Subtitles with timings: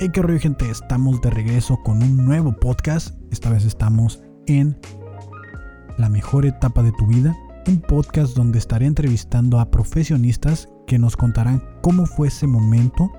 [0.00, 0.70] Hey, qué rollo, gente.
[0.70, 3.20] Estamos de regreso con un nuevo podcast.
[3.32, 4.78] Esta vez estamos en
[5.96, 7.36] La mejor etapa de tu vida.
[7.66, 13.10] Un podcast donde estaré entrevistando a profesionistas que nos contarán cómo fue ese momento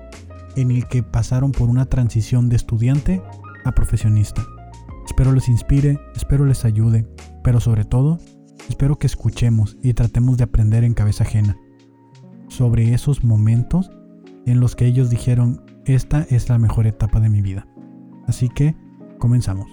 [0.56, 3.22] en el que pasaron por una transición de estudiante
[3.66, 4.42] a profesionista.
[5.04, 7.06] Espero les inspire, espero les ayude,
[7.44, 8.16] pero sobre todo,
[8.70, 11.58] espero que escuchemos y tratemos de aprender en cabeza ajena
[12.48, 13.90] sobre esos momentos
[14.46, 15.62] en los que ellos dijeron,
[15.94, 17.66] esta es la mejor etapa de mi vida.
[18.26, 18.76] Así que,
[19.18, 19.66] comenzamos.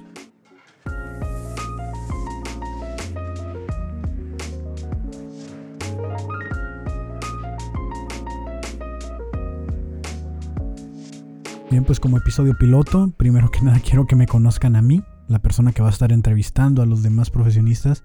[11.70, 15.40] Bien, pues como episodio piloto, primero que nada quiero que me conozcan a mí, la
[15.40, 18.04] persona que va a estar entrevistando a los demás profesionistas.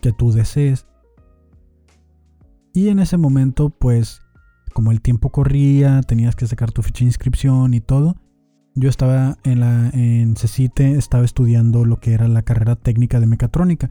[0.00, 0.86] que tú desees
[2.74, 4.22] y en ese momento, pues,
[4.72, 8.16] como el tiempo corría, tenías que sacar tu ficha de inscripción y todo.
[8.74, 13.26] Yo estaba en la en CECITE, estaba estudiando lo que era la carrera técnica de
[13.26, 13.90] mecatrónica.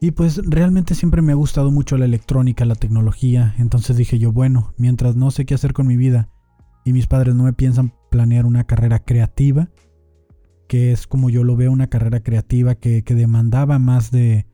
[0.00, 3.54] Y pues realmente siempre me ha gustado mucho la electrónica, la tecnología.
[3.58, 6.28] Entonces dije yo, bueno, mientras no sé qué hacer con mi vida
[6.84, 9.70] y mis padres no me piensan planear una carrera creativa,
[10.66, 14.46] que es como yo lo veo, una carrera creativa que, que demandaba más de,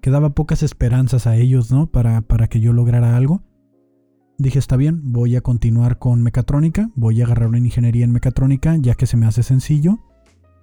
[0.00, 1.90] que daba pocas esperanzas a ellos, ¿no?
[1.90, 3.42] Para, para que yo lograra algo.
[4.38, 8.76] Dije, está bien, voy a continuar con mecatrónica, voy a agarrar una ingeniería en mecatrónica,
[8.76, 9.98] ya que se me hace sencillo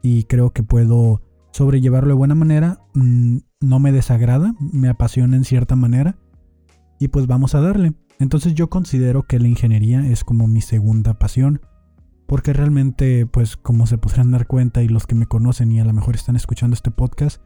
[0.01, 2.79] y creo que puedo sobrellevarlo de buena manera.
[2.93, 6.17] Mm, no me desagrada, me apasiona en cierta manera
[6.99, 7.93] y pues vamos a darle.
[8.19, 11.61] Entonces yo considero que la ingeniería es como mi segunda pasión,
[12.27, 15.85] porque realmente, pues como se podrán dar cuenta y los que me conocen y a
[15.85, 17.41] lo mejor están escuchando este podcast,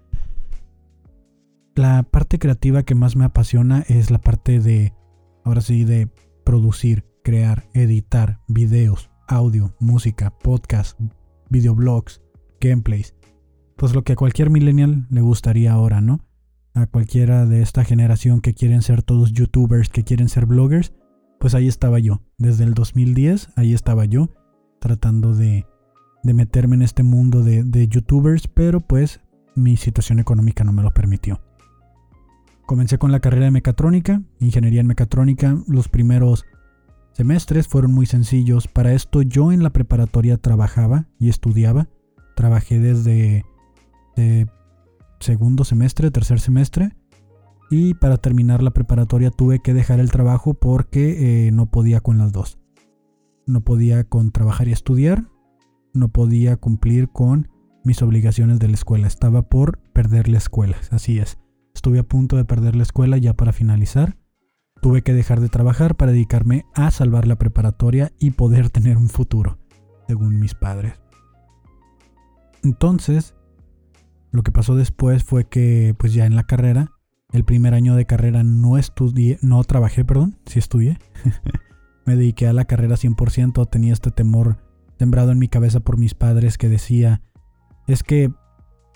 [1.80, 4.94] la parte creativa que más me apasiona es la parte de,
[5.46, 6.12] ahora sí, de
[6.44, 11.00] producir, crear, editar videos, audio, música, podcast,
[11.50, 12.22] videoblogs,
[12.60, 13.16] gameplays.
[13.78, 16.20] Pues lo que a cualquier millennial le gustaría ahora, ¿no?
[16.74, 20.92] A cualquiera de esta generación que quieren ser todos youtubers, que quieren ser bloggers,
[21.40, 22.22] pues ahí estaba yo.
[22.38, 24.32] Desde el 2010, ahí estaba yo,
[24.82, 25.66] tratando de,
[26.24, 29.22] de meterme en este mundo de, de youtubers, pero pues
[29.56, 31.40] mi situación económica no me lo permitió.
[32.70, 35.58] Comencé con la carrera de mecatrónica, ingeniería en mecatrónica.
[35.66, 36.46] Los primeros
[37.14, 38.68] semestres fueron muy sencillos.
[38.68, 41.88] Para esto yo en la preparatoria trabajaba y estudiaba.
[42.36, 43.44] Trabajé desde
[45.20, 46.96] segundo semestre, tercer semestre.
[47.72, 52.20] Y para terminar la preparatoria tuve que dejar el trabajo porque eh, no podía con
[52.20, 52.60] las dos.
[53.48, 55.26] No podía con trabajar y estudiar.
[55.96, 57.50] No podía cumplir con
[57.84, 59.08] mis obligaciones de la escuela.
[59.08, 60.78] Estaba por perder la escuela.
[60.92, 61.40] Así es.
[61.80, 64.18] Estuve a punto de perder la escuela ya para finalizar.
[64.82, 69.08] Tuve que dejar de trabajar para dedicarme a salvar la preparatoria y poder tener un
[69.08, 69.60] futuro,
[70.06, 71.00] según mis padres.
[72.66, 73.34] Entonces,
[74.32, 76.92] lo que pasó después fue que, pues ya en la carrera,
[77.32, 81.00] el primer año de carrera no estudié, no trabajé, perdón, sí estudié.
[82.06, 84.58] Me dediqué a la carrera 100%, tenía este temor
[84.98, 87.22] sembrado en mi cabeza por mis padres que decía,
[87.88, 88.34] es que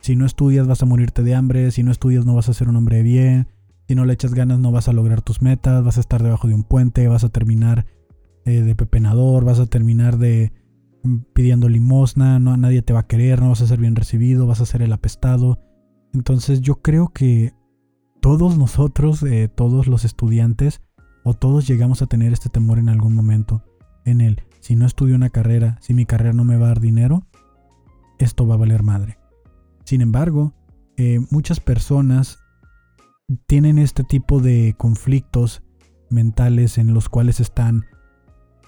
[0.03, 2.67] si no estudias vas a morirte de hambre, si no estudias no vas a ser
[2.67, 3.47] un hombre bien,
[3.87, 6.49] si no le echas ganas no vas a lograr tus metas, vas a estar debajo
[6.49, 7.85] de un puente, vas a terminar
[8.43, 10.51] eh, de pepenador, vas a terminar de
[11.03, 14.45] mm, pidiendo limosna, no, nadie te va a querer, no vas a ser bien recibido,
[14.45, 15.61] vas a ser el apestado.
[16.13, 17.53] Entonces yo creo que
[18.21, 20.81] todos nosotros, eh, todos los estudiantes,
[21.23, 23.63] o todos llegamos a tener este temor en algún momento.
[24.03, 26.81] En el, si no estudio una carrera, si mi carrera no me va a dar
[26.81, 27.25] dinero,
[28.19, 29.22] esto va a valer madre.
[29.85, 30.53] Sin embargo,
[30.97, 32.39] eh, muchas personas
[33.47, 35.63] tienen este tipo de conflictos
[36.09, 37.85] mentales en los cuales están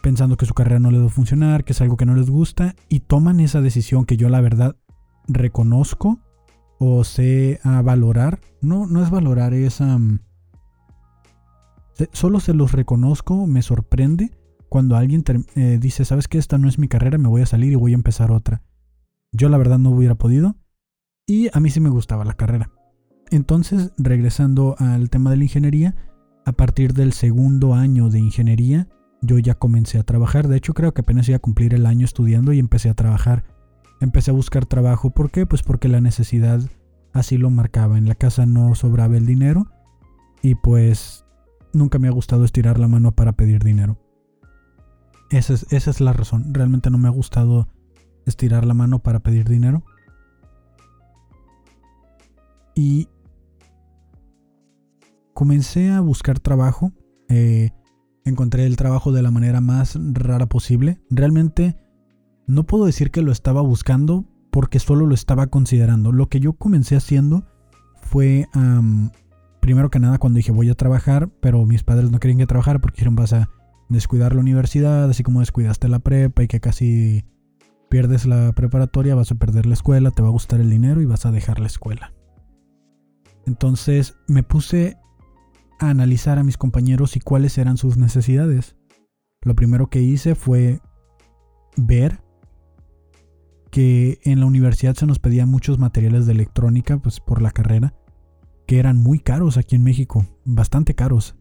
[0.01, 2.29] pensando que su carrera no les va a funcionar, que es algo que no les
[2.29, 4.75] gusta, y toman esa decisión que yo la verdad
[5.27, 6.19] reconozco
[6.79, 8.39] o sé a valorar.
[8.62, 9.81] No, no es valorar, es...
[12.12, 14.31] solo se los reconozco, me sorprende
[14.69, 15.23] cuando alguien
[15.56, 17.94] eh, dice, sabes que esta no es mi carrera, me voy a salir y voy
[17.94, 18.62] a empezar otra.
[19.31, 20.56] Yo la verdad no hubiera podido
[21.27, 22.72] y a mí sí me gustaba la carrera.
[23.31, 25.95] Entonces, regresando al tema de la ingeniería,
[26.45, 28.88] a partir del segundo año de ingeniería,
[29.22, 30.48] yo ya comencé a trabajar.
[30.48, 33.44] De hecho, creo que apenas iba a cumplir el año estudiando y empecé a trabajar.
[34.00, 35.10] Empecé a buscar trabajo.
[35.10, 35.45] ¿Por qué?
[35.48, 36.62] Pues porque la necesidad
[37.13, 37.98] así lo marcaba.
[37.98, 39.68] En la casa no sobraba el dinero
[40.44, 41.25] y pues
[41.74, 43.98] nunca me ha gustado estirar la mano para pedir dinero.
[45.31, 46.54] Esa es, esa es la razón.
[46.54, 47.68] Realmente no me ha gustado
[48.27, 49.83] estirar la mano para pedir dinero.
[52.75, 53.07] Y
[55.33, 56.92] comencé a buscar trabajo.
[57.30, 57.72] Eh,
[58.25, 61.00] encontré el trabajo de la manera más rara posible.
[61.10, 61.77] Realmente
[62.48, 66.12] no puedo decir que lo estaba buscando porque solo lo estaba considerando.
[66.12, 67.45] Lo que yo comencé haciendo
[68.01, 68.48] fue,
[69.60, 72.80] primero que nada, cuando dije voy a trabajar, pero mis padres no querían que trabajara
[72.80, 73.50] porque dijeron vas a
[73.89, 77.25] descuidar la universidad, así como descuidaste la prepa y que casi
[77.89, 81.06] pierdes la preparatoria, vas a perder la escuela, te va a gustar el dinero y
[81.06, 82.14] vas a dejar la escuela.
[83.45, 84.97] Entonces me puse
[85.80, 88.75] a analizar a mis compañeros y cuáles eran sus necesidades.
[89.42, 90.81] Lo primero que hice fue
[91.77, 92.21] ver
[93.71, 97.94] que en la universidad se nos pedían muchos materiales de electrónica, pues por la carrera,
[98.65, 101.36] que eran muy caros aquí en México, bastante caros.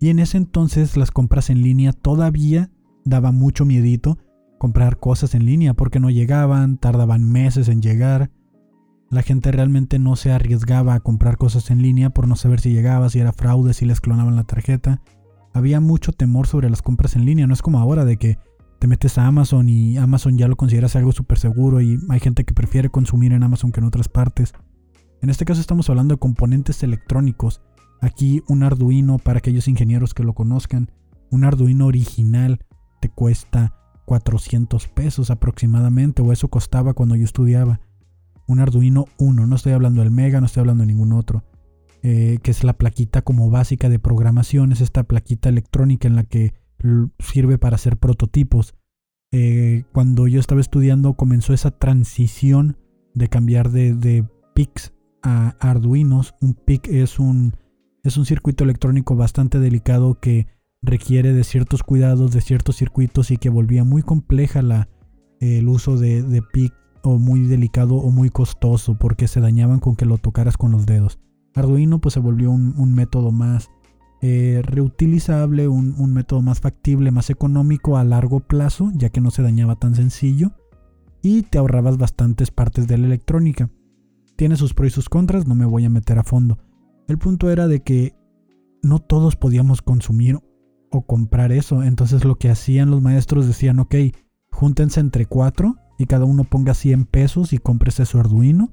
[0.00, 2.70] Y en ese entonces las compras en línea todavía
[3.04, 4.18] daba mucho miedito
[4.58, 8.30] comprar cosas en línea porque no llegaban, tardaban meses en llegar
[9.10, 12.72] la gente realmente no se arriesgaba a comprar cosas en línea por no saber si
[12.72, 15.00] llegaba, si era fraude, si les clonaban la tarjeta.
[15.54, 18.38] Había mucho temor sobre las compras en línea, no es como ahora de que
[18.78, 22.44] te metes a Amazon y Amazon ya lo consideras algo súper seguro y hay gente
[22.44, 24.52] que prefiere consumir en Amazon que en otras partes.
[25.20, 27.60] En este caso estamos hablando de componentes electrónicos.
[28.00, 30.92] Aquí un Arduino, para aquellos ingenieros que lo conozcan,
[31.30, 32.64] un Arduino original
[33.00, 33.74] te cuesta
[34.04, 37.80] 400 pesos aproximadamente, o eso costaba cuando yo estudiaba
[38.48, 41.44] un Arduino 1, no estoy hablando del Mega, no estoy hablando de ningún otro,
[42.02, 46.24] eh, que es la plaquita como básica de programación, es esta plaquita electrónica en la
[46.24, 46.54] que
[47.18, 48.74] sirve para hacer prototipos.
[49.30, 52.78] Eh, cuando yo estaba estudiando comenzó esa transición
[53.14, 54.24] de cambiar de, de
[54.54, 56.34] PICs a Arduinos.
[56.40, 57.54] Un PIC es un,
[58.04, 60.46] es un circuito electrónico bastante delicado que
[60.80, 64.88] requiere de ciertos cuidados, de ciertos circuitos y que volvía muy compleja la,
[65.40, 69.96] el uso de, de PIC o muy delicado o muy costoso porque se dañaban con
[69.96, 71.18] que lo tocaras con los dedos.
[71.54, 73.70] Arduino pues se volvió un, método más
[74.20, 79.30] eh, reutilizable, un, un, método más factible, más económico a largo plazo, ya que no
[79.30, 80.52] se dañaba tan sencillo
[81.22, 83.70] y te ahorrabas bastantes partes de la electrónica.
[84.36, 86.58] Tiene sus pros y sus contras, no me voy a meter a fondo.
[87.08, 88.14] El punto era de que
[88.82, 90.38] no todos podíamos consumir
[90.90, 93.94] o comprar eso, entonces lo que hacían los maestros decían, ok,
[94.50, 98.70] júntense entre cuatro y cada uno ponga 100 pesos y cómprese su Arduino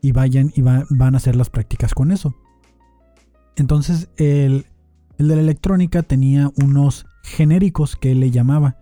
[0.00, 2.34] y vayan y van a hacer las prácticas con eso.
[3.56, 4.66] Entonces el,
[5.18, 8.78] el de la electrónica tenía unos genéricos que él le llamaba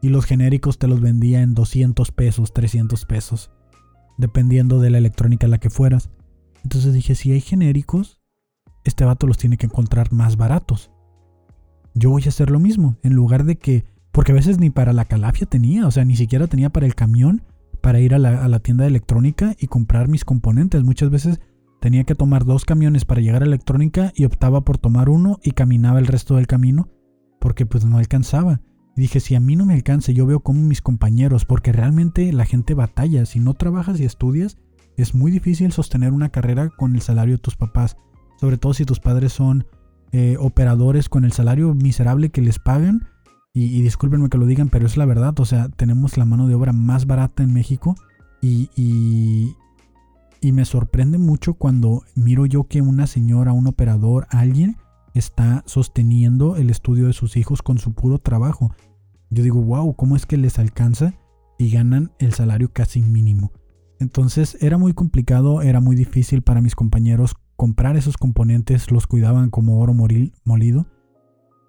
[0.00, 3.50] y los genéricos te los vendía en 200 pesos, 300 pesos,
[4.18, 6.10] dependiendo de la electrónica a la que fueras.
[6.64, 8.20] Entonces dije, si hay genéricos,
[8.84, 10.90] este vato los tiene que encontrar más baratos.
[11.94, 14.92] Yo voy a hacer lo mismo, en lugar de que porque a veces ni para
[14.92, 17.42] la calafia tenía, o sea, ni siquiera tenía para el camión
[17.82, 20.84] para ir a la, tienda de electrónica y comprar mis componentes.
[20.84, 21.40] Muchas veces
[21.80, 25.50] tenía que tomar dos camiones para llegar a electrónica y optaba por tomar uno y
[25.50, 26.88] caminaba el resto del camino
[27.40, 28.60] porque pues no alcanzaba.
[28.96, 32.32] Y dije, si a mí no me alcanza, yo veo como mis compañeros, porque realmente
[32.32, 33.26] la gente batalla.
[33.26, 34.58] Si no trabajas y estudias,
[34.96, 37.96] es muy difícil sostener una carrera con el salario de tus papás.
[38.38, 39.66] Sobre todo si tus padres son
[40.12, 43.08] eh, operadores con el salario miserable que les pagan.
[43.54, 45.38] Y, discúlpenme que lo digan, pero es la verdad.
[45.38, 47.94] O sea, tenemos la mano de obra más barata en México.
[48.40, 49.54] Y, y,
[50.40, 54.76] y me sorprende mucho cuando miro yo que una señora, un operador, alguien
[55.14, 58.74] está sosteniendo el estudio de sus hijos con su puro trabajo.
[59.30, 61.14] Yo digo, wow, ¿cómo es que les alcanza
[61.58, 63.52] y ganan el salario casi mínimo?
[64.00, 69.50] Entonces era muy complicado, era muy difícil para mis compañeros comprar esos componentes, los cuidaban
[69.50, 70.86] como oro molido.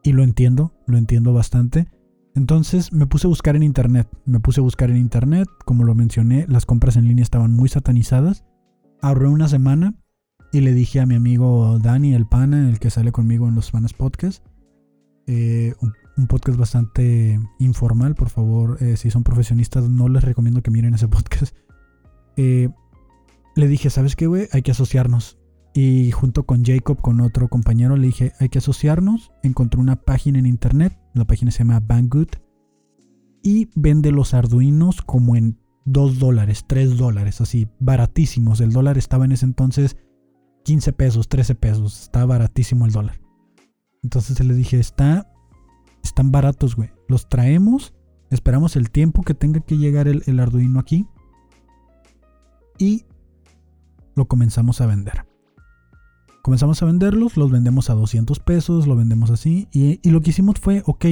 [0.03, 1.87] Y lo entiendo, lo entiendo bastante.
[2.35, 5.95] Entonces me puse a buscar en internet, me puse a buscar en internet, como lo
[5.95, 8.43] mencioné, las compras en línea estaban muy satanizadas.
[9.01, 9.95] Ahorré una semana
[10.51, 13.71] y le dije a mi amigo Dani, el pana, el que sale conmigo en los
[13.71, 14.43] Panas Podcast,
[15.27, 20.71] eh, un, podcast bastante informal, por favor, eh, si son profesionistas no les recomiendo que
[20.71, 21.55] miren ese podcast.
[22.35, 22.69] Eh,
[23.55, 24.47] le dije, ¿sabes qué, güey?
[24.51, 25.37] Hay que asociarnos.
[25.73, 29.31] Y junto con Jacob, con otro compañero, le dije, hay que asociarnos.
[29.41, 32.29] Encontré una página en internet, la página se llama Banggood,
[33.41, 38.61] y vende los arduinos como en 2 dólares, 3 dólares, así, baratísimos.
[38.61, 39.97] El dólar estaba en ese entonces
[40.63, 42.03] 15 pesos, 13 pesos.
[42.03, 43.19] Está baratísimo el dólar.
[44.01, 45.29] Entonces le dije, está,
[46.03, 46.91] están baratos, güey.
[47.07, 47.93] Los traemos,
[48.29, 51.07] esperamos el tiempo que tenga que llegar el, Arduino aquí.
[52.77, 53.05] Y
[54.15, 55.25] lo comenzamos a vender.
[56.43, 59.69] Comenzamos a venderlos, los vendemos a 200 pesos, lo vendemos así.
[59.71, 61.05] Y, y lo que hicimos fue, ok,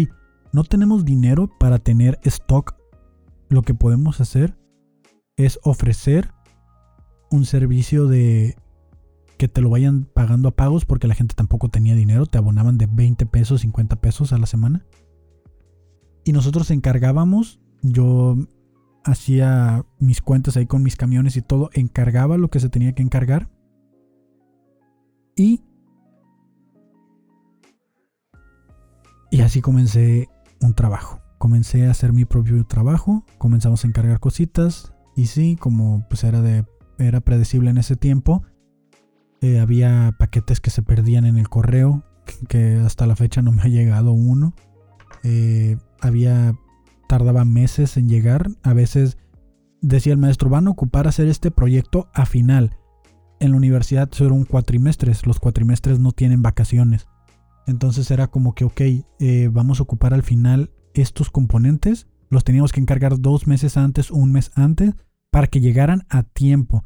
[0.52, 2.76] no tenemos dinero para tener stock.
[3.50, 4.58] Lo que podemos hacer
[5.38, 6.34] es ofrecer
[7.32, 8.58] un servicio de
[9.38, 12.78] que te lo vayan pagando a pagos porque la gente tampoco tenía dinero, te abonaban
[12.78, 14.86] de 20 pesos, 50 pesos a la semana.
[16.24, 18.36] Y nosotros encargábamos, yo
[19.04, 23.02] hacía mis cuentas ahí con mis camiones y todo, encargaba lo que se tenía que
[23.02, 23.50] encargar.
[25.36, 25.64] Y
[29.32, 30.30] y así comencé
[30.62, 31.22] un trabajo.
[31.38, 36.42] Comencé a hacer mi propio trabajo, comenzamos a encargar cositas y sí, como pues era
[36.42, 36.66] de
[37.00, 38.44] era predecible en ese tiempo,
[39.42, 42.04] eh, había paquetes que se perdían en el correo,
[42.48, 44.54] que hasta la fecha no me ha llegado uno.
[45.24, 46.54] Eh, había
[47.08, 48.52] tardaba meses en llegar.
[48.62, 49.18] A veces
[49.82, 52.78] decía el maestro, van a ocupar hacer este proyecto a final.
[53.42, 57.08] En la universidad son cuatrimestres, los cuatrimestres no tienen vacaciones.
[57.66, 58.82] Entonces era como que, ok,
[59.20, 62.06] eh, vamos a ocupar al final estos componentes.
[62.30, 64.94] Los teníamos que encargar dos meses antes, un mes antes,
[65.32, 66.84] para que llegaran a tiempo.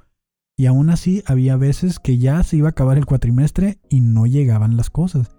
[0.55, 4.25] Y aún así había veces que ya se iba a acabar el cuatrimestre y no
[4.25, 5.35] llegaban las cosas.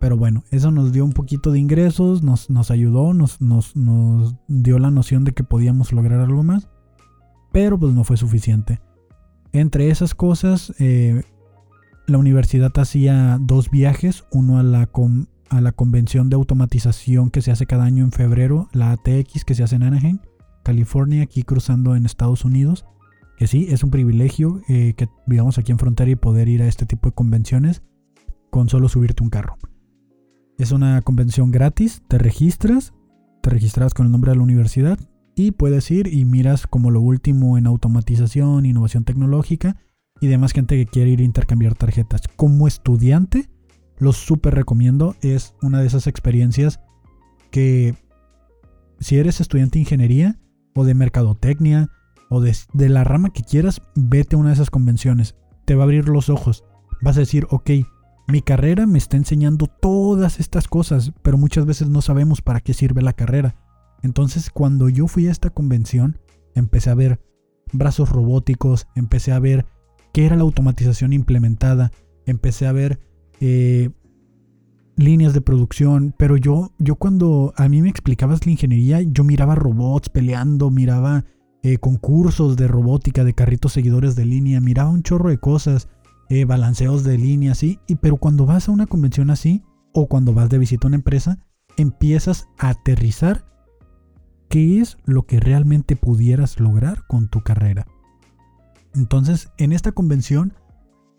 [0.00, 4.36] Pero bueno, eso nos dio un poquito de ingresos, nos, nos ayudó, nos, nos, nos,
[4.48, 6.68] dio la noción de que podíamos lograr algo más.
[7.52, 8.82] Pero pues no fue suficiente.
[9.52, 11.22] Entre esas cosas, eh,
[12.06, 14.90] la universidad hacía dos viajes, uno a la,
[15.50, 19.54] a la convención de automatización que se hace cada año en febrero, la ATX que
[19.54, 20.18] se hace en Anaheim,
[20.64, 22.86] California, aquí cruzando en Estados Unidos
[23.42, 26.68] que sí, es un privilegio eh, que vivamos aquí en Frontera y poder ir a
[26.68, 27.82] este tipo de convenciones
[28.50, 29.56] con solo subirte un carro.
[30.58, 32.94] Es una convención gratis, te registras,
[33.42, 34.96] te registras con el nombre de la universidad
[35.34, 39.76] y puedes ir y miras como lo último en automatización, innovación tecnológica
[40.20, 42.22] y demás gente que quiere ir a intercambiar tarjetas.
[42.36, 43.48] Como estudiante,
[43.98, 45.16] lo súper recomiendo.
[45.22, 46.80] Es una de esas experiencias
[47.50, 47.94] que
[49.00, 50.38] si eres estudiante de ingeniería
[50.74, 51.90] o de mercadotecnia
[52.28, 52.54] o de,
[52.88, 55.36] la rama que quieras, vete a una de esas convenciones.
[55.64, 56.64] Te va a abrir los ojos.
[57.02, 57.70] Vas a decir, ok,
[58.28, 62.74] mi carrera me está enseñando todas estas cosas, pero muchas veces no sabemos para qué
[62.74, 63.56] sirve la carrera.
[64.02, 66.18] Entonces, cuando yo fui a esta convención,
[66.54, 67.20] empecé a ver
[67.72, 69.66] brazos robóticos, empecé a ver
[70.12, 71.90] qué era la automatización implementada,
[72.26, 73.00] empecé a ver
[73.40, 73.90] eh,
[74.96, 79.54] líneas de producción, pero yo, yo cuando a mí me explicabas la ingeniería, yo miraba
[79.54, 81.24] robots peleando, miraba
[81.62, 85.88] eh, concursos de robótica, de carritos seguidores de línea, miraba un chorro de cosas,
[86.28, 90.34] eh, balanceos de línea, así, y, pero cuando vas a una convención así, o cuando
[90.34, 91.38] vas de visita a una empresa,
[91.76, 93.44] empiezas a aterrizar
[94.52, 97.86] qué es lo que realmente pudieras lograr con tu carrera.
[98.94, 100.52] Entonces, en esta convención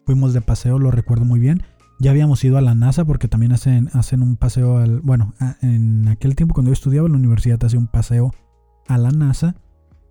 [0.06, 1.64] fuimos de paseo, lo recuerdo muy bien.
[2.00, 5.02] Ya habíamos ido a la NASA porque también hacen, hacen un paseo al...
[5.02, 8.36] Bueno, en aquel tiempo cuando yo estudiaba en la universidad hacía un paseo
[8.88, 9.56] a la NASA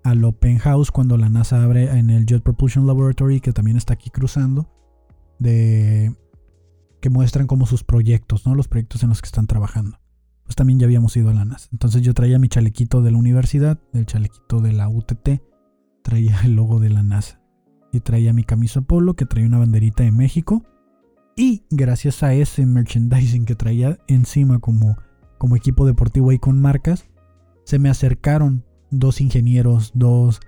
[0.02, 3.95] al Open House cuando la NASA abre en el Jet Propulsion Laboratory, que también está
[3.95, 4.69] aquí cruzando,
[5.38, 6.12] de
[7.00, 8.57] que muestran como sus proyectos, ¿no?
[8.57, 10.02] Los proyectos en los que están trabajando.
[10.45, 11.69] Pues también ya habíamos ido a la NASA.
[11.73, 15.43] Entonces yo traía mi chalequito de la universidad, el chalequito de la UTT,
[16.03, 17.41] traía el logo de la NASA.
[17.93, 20.65] Y traía mi camisa polo que traía una banderita de México.
[21.37, 24.97] Y gracias a ese merchandising que traía encima como,
[25.39, 27.07] como equipo deportivo ahí con marcas,
[27.65, 30.41] se me acercaron dos ingenieros, dos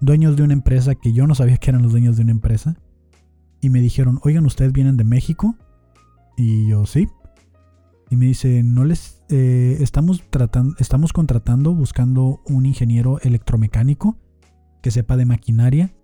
[0.00, 2.76] dueños de una empresa que yo no sabía que eran los dueños de una empresa.
[3.60, 5.56] Y me dijeron, oigan, ¿ustedes vienen de México?
[6.36, 7.08] Y yo, sí.
[8.08, 10.22] Y me dice, no les eh, estamos
[10.78, 14.18] estamos contratando, buscando un ingeniero electromecánico
[14.82, 15.94] que sepa de maquinaria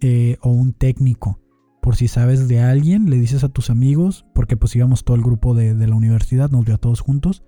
[0.00, 1.40] eh, o un técnico.
[1.82, 5.22] Por si sabes de alguien, le dices a tus amigos, porque pues íbamos todo el
[5.22, 7.44] grupo de, de la universidad, nos vio a todos juntos.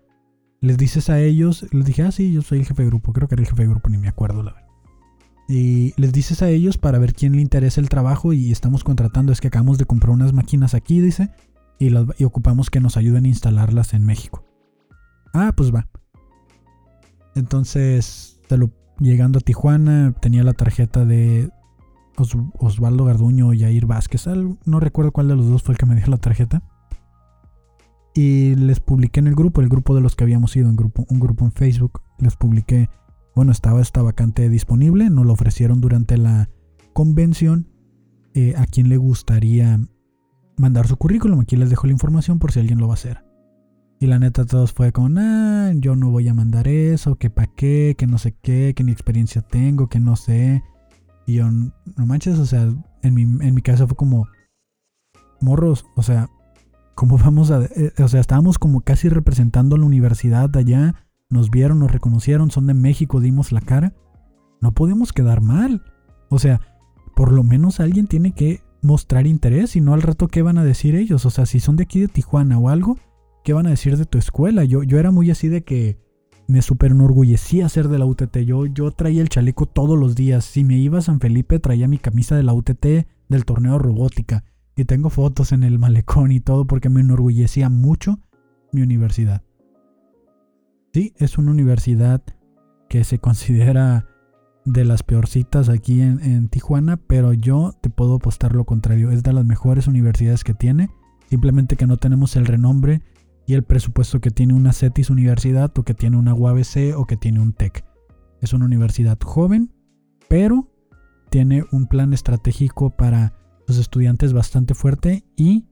[0.61, 3.29] Les dices a ellos, les dije, ah, sí, yo soy el jefe de grupo, creo
[3.29, 4.69] que era el jefe de grupo, ni me acuerdo la verdad.
[5.49, 9.33] Y les dices a ellos para ver quién le interesa el trabajo y estamos contratando,
[9.33, 11.31] es que acabamos de comprar unas máquinas aquí, dice,
[11.79, 14.48] y ocupamos que nos ayuden a instalarlas en México.
[15.35, 15.89] Ah, pues va.
[17.35, 18.41] Entonces,
[18.99, 21.51] llegando a Tijuana, tenía la tarjeta de
[22.59, 24.27] Osvaldo Garduño y Jair Vázquez.
[24.65, 26.63] No recuerdo cuál de los dos fue el que me dio la tarjeta.
[28.15, 31.07] Y les publiqué en el grupo, el grupo de los que habíamos ido, en grupo,
[31.09, 32.03] un grupo en Facebook.
[32.19, 32.91] Les publiqué,
[33.37, 36.49] bueno, estaba esta vacante disponible, nos lo ofrecieron durante la
[36.93, 37.69] convención.
[38.35, 39.81] Eh, a quien le gustaría
[40.57, 41.41] mandar su currículum.
[41.41, 43.28] Aquí les dejo la información por si alguien lo va a hacer.
[44.01, 47.49] Y la neta todos fue como, nah, yo no voy a mandar eso, que pa'
[47.49, 50.63] qué, que no sé qué, que ni experiencia tengo, que no sé.
[51.27, 54.29] Y yo, no manches, o sea, en mi, en mi caso fue como,
[55.41, 56.31] morros, o sea,
[56.95, 57.65] ¿cómo vamos a...?
[57.65, 60.95] Eh, o sea, estábamos como casi representando la universidad allá,
[61.29, 63.95] nos vieron, nos reconocieron, son de México, dimos la cara.
[64.61, 65.83] No podemos quedar mal.
[66.31, 66.61] O sea,
[67.15, 70.65] por lo menos alguien tiene que mostrar interés y no al rato qué van a
[70.65, 71.27] decir ellos.
[71.27, 72.97] O sea, si son de aquí de Tijuana o algo,
[73.49, 74.63] ¿qué van a decir de tu escuela?
[74.65, 75.97] Yo, yo era muy así de que
[76.49, 78.41] me super enorgullecía ser de la UTT.
[78.41, 80.45] Yo, yo traía el chaleco todos los días.
[80.45, 82.85] Si me iba a San Felipe, traía mi camisa de la UTT
[83.31, 84.45] del torneo robótica.
[84.77, 88.19] Y tengo fotos en el malecón y todo porque me enorgullecía mucho
[88.71, 89.43] mi universidad.
[90.93, 92.23] Sí, es una universidad
[92.91, 94.05] que se considera
[94.67, 99.11] de las peorcitas aquí en, en, Tijuana, pero yo te puedo apostar lo contrario.
[99.11, 100.91] Es de las mejores universidades que tiene.
[101.31, 103.01] Simplemente que no tenemos el renombre
[103.49, 107.17] y el presupuesto que tiene una CETIS universidad o que tiene una UABC o que
[107.17, 107.83] tiene un TEC.
[108.43, 109.73] Es una universidad joven,
[110.29, 110.71] pero
[111.31, 113.33] tiene un plan estratégico para
[113.67, 115.65] los estudiantes bastante fuerte y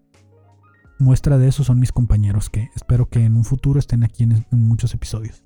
[0.99, 4.47] muestra de eso son mis compañeros que espero que en un futuro estén aquí en,
[4.51, 5.45] en muchos episodios.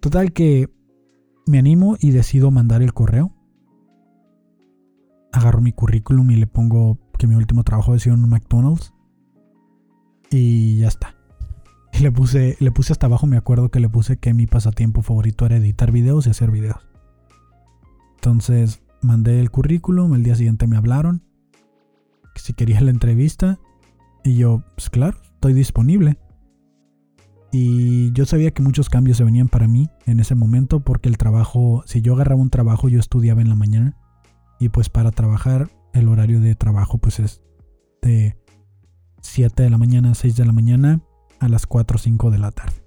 [0.00, 0.68] Total que
[1.46, 3.32] me animo y decido mandar el correo.
[5.32, 8.92] Agarro mi currículum y le pongo que mi último trabajo ha sido en un McDonald's.
[10.32, 11.14] Y ya está.
[12.00, 15.44] Le puse, le puse hasta abajo, me acuerdo que le puse que mi pasatiempo favorito
[15.44, 16.80] era editar videos y hacer videos.
[18.14, 21.22] Entonces mandé el currículum, el día siguiente me hablaron.
[22.34, 23.60] Que si quería la entrevista.
[24.24, 26.18] Y yo, pues claro, estoy disponible.
[27.50, 31.18] Y yo sabía que muchos cambios se venían para mí en ese momento porque el
[31.18, 33.98] trabajo, si yo agarraba un trabajo, yo estudiaba en la mañana.
[34.58, 37.42] Y pues para trabajar, el horario de trabajo pues es
[38.00, 38.41] de
[39.22, 41.00] 7 de la mañana, 6 de la mañana
[41.40, 42.82] a las 4 o 5 de la tarde.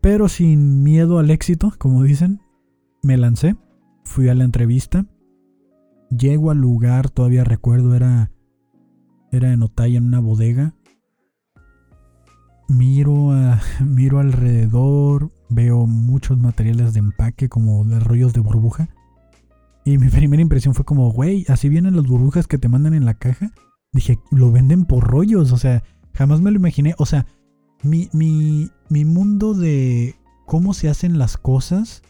[0.00, 2.40] Pero sin miedo al éxito, como dicen,
[3.02, 3.56] me lancé,
[4.04, 5.06] fui a la entrevista,
[6.10, 8.30] llego al lugar, todavía recuerdo, era,
[9.32, 10.74] era en Otay en una bodega.
[12.68, 13.32] Miro,
[13.84, 18.88] miro alrededor, veo muchos materiales de empaque como de rollos de burbuja.
[19.84, 23.04] Y mi primera impresión fue como, güey, así vienen las burbujas que te mandan en
[23.04, 23.52] la caja.
[23.96, 25.82] Dije, lo venden por rollos, o sea,
[26.12, 26.94] jamás me lo imaginé.
[26.98, 27.26] O sea,
[27.82, 32.02] mi, mi, mi mundo de cómo se hacen las cosas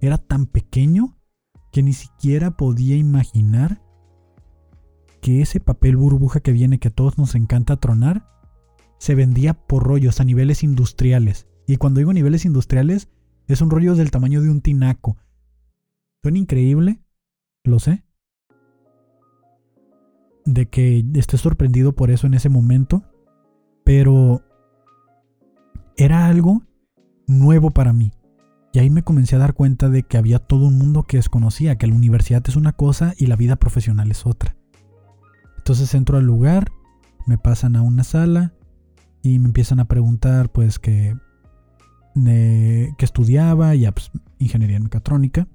[0.00, 1.14] era tan pequeño
[1.72, 3.82] que ni siquiera podía imaginar
[5.20, 8.26] que ese papel burbuja que viene, que a todos nos encanta tronar,
[8.98, 11.48] se vendía por rollos a niveles industriales.
[11.66, 13.10] Y cuando digo niveles industriales,
[13.46, 15.18] es un rollo del tamaño de un tinaco.
[16.22, 17.02] Suena increíble,
[17.62, 18.05] lo sé,
[20.46, 23.02] de que esté sorprendido por eso en ese momento,
[23.84, 24.42] pero
[25.96, 26.62] era algo
[27.26, 28.12] nuevo para mí.
[28.72, 31.76] Y ahí me comencé a dar cuenta de que había todo un mundo que desconocía,
[31.76, 34.56] que la universidad es una cosa y la vida profesional es otra.
[35.58, 36.70] Entonces entro al lugar,
[37.26, 38.54] me pasan a una sala
[39.22, 41.16] y me empiezan a preguntar pues que,
[42.14, 45.48] que estudiaba, ya pues ingeniería en mecatrónica,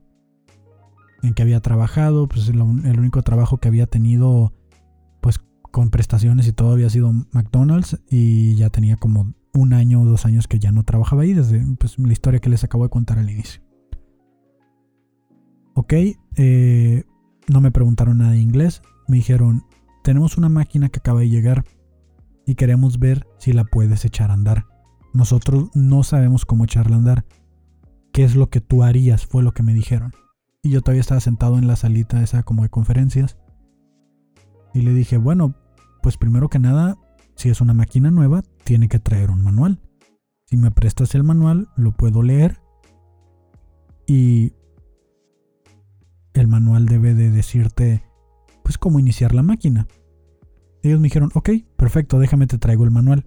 [1.21, 4.51] en que había trabajado, pues el único trabajo que había tenido
[5.71, 10.25] con prestaciones y todo había sido McDonald's y ya tenía como un año o dos
[10.25, 13.19] años que ya no trabajaba ahí, desde pues, la historia que les acabo de contar
[13.19, 13.61] al inicio.
[15.73, 15.93] Ok,
[16.35, 17.03] eh,
[17.47, 19.63] no me preguntaron nada de inglés, me dijeron,
[20.03, 21.63] tenemos una máquina que acaba de llegar
[22.45, 24.65] y queremos ver si la puedes echar a andar.
[25.13, 27.25] Nosotros no sabemos cómo echarla a andar.
[28.13, 29.25] ¿Qué es lo que tú harías?
[29.25, 30.13] Fue lo que me dijeron.
[30.63, 33.37] Y yo todavía estaba sentado en la salita esa como de conferencias.
[34.73, 35.55] Y le dije, bueno,
[36.01, 36.97] pues primero que nada,
[37.35, 39.79] si es una máquina nueva, tiene que traer un manual.
[40.45, 42.59] Si me prestas el manual, lo puedo leer.
[44.05, 44.53] Y
[46.33, 48.03] el manual debe de decirte,
[48.63, 49.87] pues, cómo iniciar la máquina.
[50.83, 53.25] Ellos me dijeron, ok, perfecto, déjame te traigo el manual.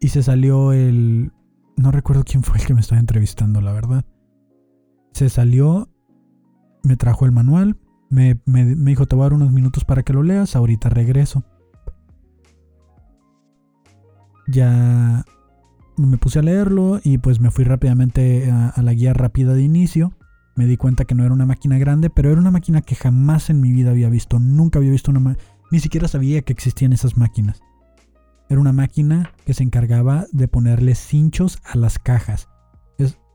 [0.00, 1.32] Y se salió el...
[1.76, 4.04] No recuerdo quién fue el que me estaba entrevistando, la verdad.
[5.12, 5.88] Se salió,
[6.82, 7.78] me trajo el manual,
[8.10, 11.44] me, dijo, te voy a dar unos minutos para que lo leas, ahorita regreso.
[14.52, 15.24] Ya
[15.96, 20.12] me puse a leerlo y pues me fui rápidamente a, la guía rápida de inicio.
[20.56, 23.48] Me di cuenta que no era una máquina grande, pero era una máquina que jamás
[23.48, 24.38] en mi vida había visto.
[24.38, 25.36] Nunca había visto una
[25.70, 27.60] Ni siquiera sabía que existían esas máquinas.
[28.50, 32.48] Era una máquina que se encargaba de ponerle cinchos a las cajas.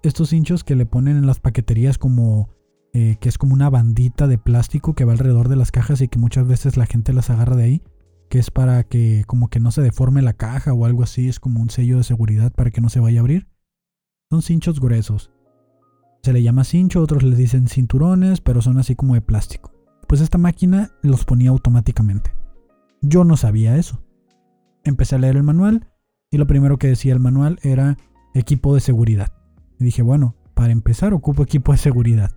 [0.04, 2.50] estos cinchos que le ponen en las paqueterías como...
[2.94, 6.08] Eh, que es como una bandita de plástico que va alrededor de las cajas y
[6.08, 7.84] que muchas veces la gente las agarra de ahí
[8.30, 11.40] que es para que como que no se deforme la caja o algo así, es
[11.40, 13.48] como un sello de seguridad para que no se vaya a abrir.
[14.30, 15.32] Son cinchos gruesos.
[16.24, 19.72] Se le llama cincho, otros le dicen cinturones, pero son así como de plástico.
[20.08, 22.34] Pues esta máquina los ponía automáticamente.
[23.02, 24.04] Yo no sabía eso.
[24.84, 25.90] Empecé a leer el manual
[26.30, 27.98] y lo primero que decía el manual era
[28.34, 29.32] equipo de seguridad.
[29.80, 32.32] Y dije, bueno, para empezar ocupo equipo de seguridad.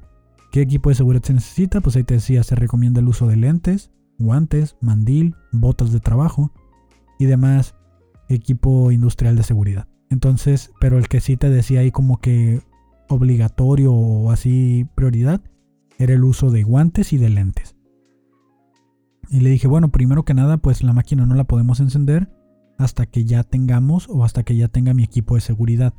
[0.53, 1.81] ¿Qué equipo de seguridad se necesita?
[1.81, 3.91] Pues ahí te decía, se recomienda el uso de lentes,
[4.21, 6.53] guantes, mandil, botas de trabajo
[7.19, 7.75] y demás
[8.29, 9.89] equipo industrial de seguridad.
[10.11, 12.63] Entonces, pero el que sí te decía ahí como que
[13.09, 15.41] obligatorio o así prioridad
[15.99, 17.77] era el uso de guantes y de lentes.
[19.29, 22.29] Y le dije, bueno, primero que nada, pues la máquina no la podemos encender
[22.79, 25.95] hasta que ya tengamos o hasta que ya tenga mi equipo de seguridad.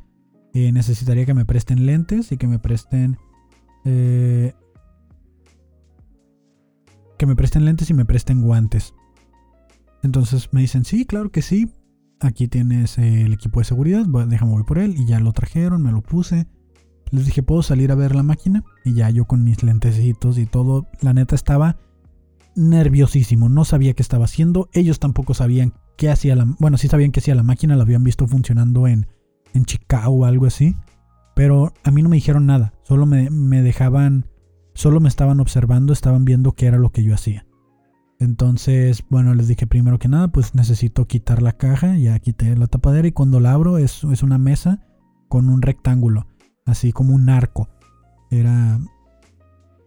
[0.52, 3.16] Eh, necesitaría que me presten lentes y que me presten
[3.84, 4.52] eh,
[7.22, 8.94] que me presten lentes y me presten guantes.
[10.02, 11.70] Entonces me dicen, sí, claro que sí.
[12.18, 14.96] Aquí tienes el equipo de seguridad, déjame voy por él.
[14.98, 16.48] Y ya lo trajeron, me lo puse.
[17.12, 18.64] Les dije, ¿puedo salir a ver la máquina?
[18.84, 21.76] Y ya yo con mis lentecitos y todo, la neta estaba
[22.56, 23.48] nerviosísimo.
[23.48, 24.68] No sabía qué estaba haciendo.
[24.72, 26.44] Ellos tampoco sabían qué hacía la...
[26.58, 29.06] Bueno, sí sabían qué hacía la máquina, la habían visto funcionando en,
[29.54, 30.74] en Chicago o algo así.
[31.36, 32.74] Pero a mí no me dijeron nada.
[32.82, 34.26] Solo me, me dejaban
[34.74, 37.46] Solo me estaban observando, estaban viendo qué era lo que yo hacía.
[38.18, 42.68] Entonces, bueno, les dije primero que nada, pues necesito quitar la caja, ya quité la
[42.68, 44.86] tapadera y cuando la abro es, es una mesa
[45.28, 46.28] con un rectángulo,
[46.64, 47.68] así como un arco.
[48.30, 48.78] Era,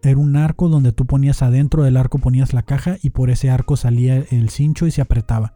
[0.04, 3.50] era un arco donde tú ponías adentro del arco, ponías la caja y por ese
[3.50, 5.54] arco salía el cincho y se apretaba.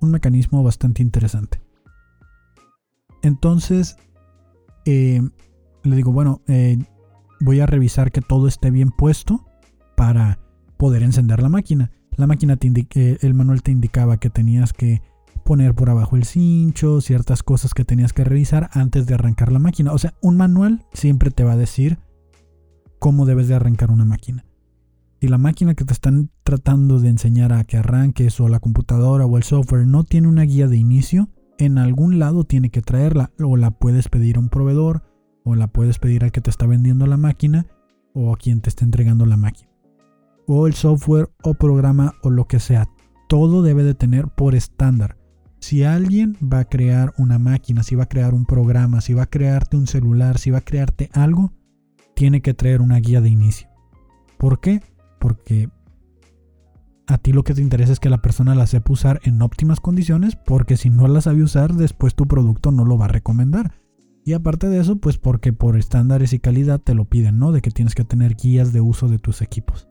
[0.00, 1.60] Un mecanismo bastante interesante.
[3.22, 3.96] Entonces,
[4.86, 5.20] eh,
[5.82, 6.78] le digo, bueno, eh,
[7.40, 9.46] voy a revisar que todo esté bien puesto
[9.96, 10.38] para
[10.76, 11.90] poder encender la máquina.
[12.16, 15.02] La máquina te indique, el manual te indicaba que tenías que
[15.44, 19.58] poner por abajo el cincho, ciertas cosas que tenías que revisar antes de arrancar la
[19.58, 19.92] máquina.
[19.92, 21.98] O sea, un manual siempre te va a decir
[22.98, 24.44] cómo debes de arrancar una máquina.
[25.20, 29.26] Si la máquina que te están tratando de enseñar a que arranques o la computadora
[29.26, 33.32] o el software no tiene una guía de inicio, en algún lado tiene que traerla
[33.42, 35.02] o la puedes pedir a un proveedor
[35.48, 37.66] o la puedes pedir al que te está vendiendo la máquina
[38.12, 39.70] o a quien te está entregando la máquina.
[40.46, 42.88] O el software o programa o lo que sea.
[43.28, 45.16] Todo debe de tener por estándar.
[45.60, 49.24] Si alguien va a crear una máquina, si va a crear un programa, si va
[49.24, 51.52] a crearte un celular, si va a crearte algo,
[52.14, 53.68] tiene que traer una guía de inicio.
[54.38, 54.82] ¿Por qué?
[55.18, 55.68] Porque
[57.06, 59.80] a ti lo que te interesa es que la persona la sepa usar en óptimas
[59.80, 63.72] condiciones, porque si no la sabe usar, después tu producto no lo va a recomendar.
[64.28, 67.50] Y aparte de eso, pues porque por estándares y calidad te lo piden, ¿no?
[67.50, 69.86] De que tienes que tener guías de uso de tus equipos.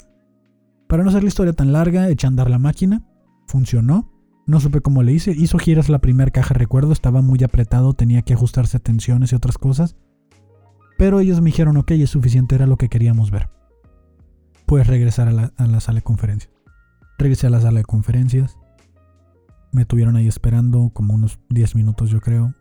[0.86, 3.02] Para no hacer la historia tan larga, eché a andar la máquina.
[3.48, 4.14] Funcionó.
[4.46, 5.32] No supe cómo le hice.
[5.32, 6.94] Hizo giras la primera caja, recuerdo.
[6.94, 9.96] Estaba muy apretado, tenía que ajustarse tensiones y otras cosas.
[11.00, 13.50] Pero ellos me dijeron, ok, es suficiente, era lo que queríamos ver.
[14.68, 16.54] Puedes regresar a la, a la sala de conferencias.
[17.18, 18.56] Regresé a la sala de conferencias.
[19.72, 22.54] Me tuvieron ahí esperando como unos 10 minutos, yo creo.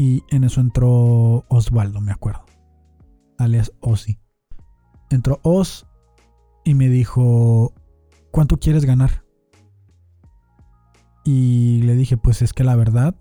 [0.00, 2.46] Y en eso entró Osvaldo, me acuerdo.
[3.36, 4.18] Alias Ozzy.
[5.10, 5.86] Entró Oz
[6.64, 7.74] y me dijo,
[8.30, 9.26] ¿cuánto quieres ganar?
[11.22, 13.14] Y le dije, pues es que la verdad,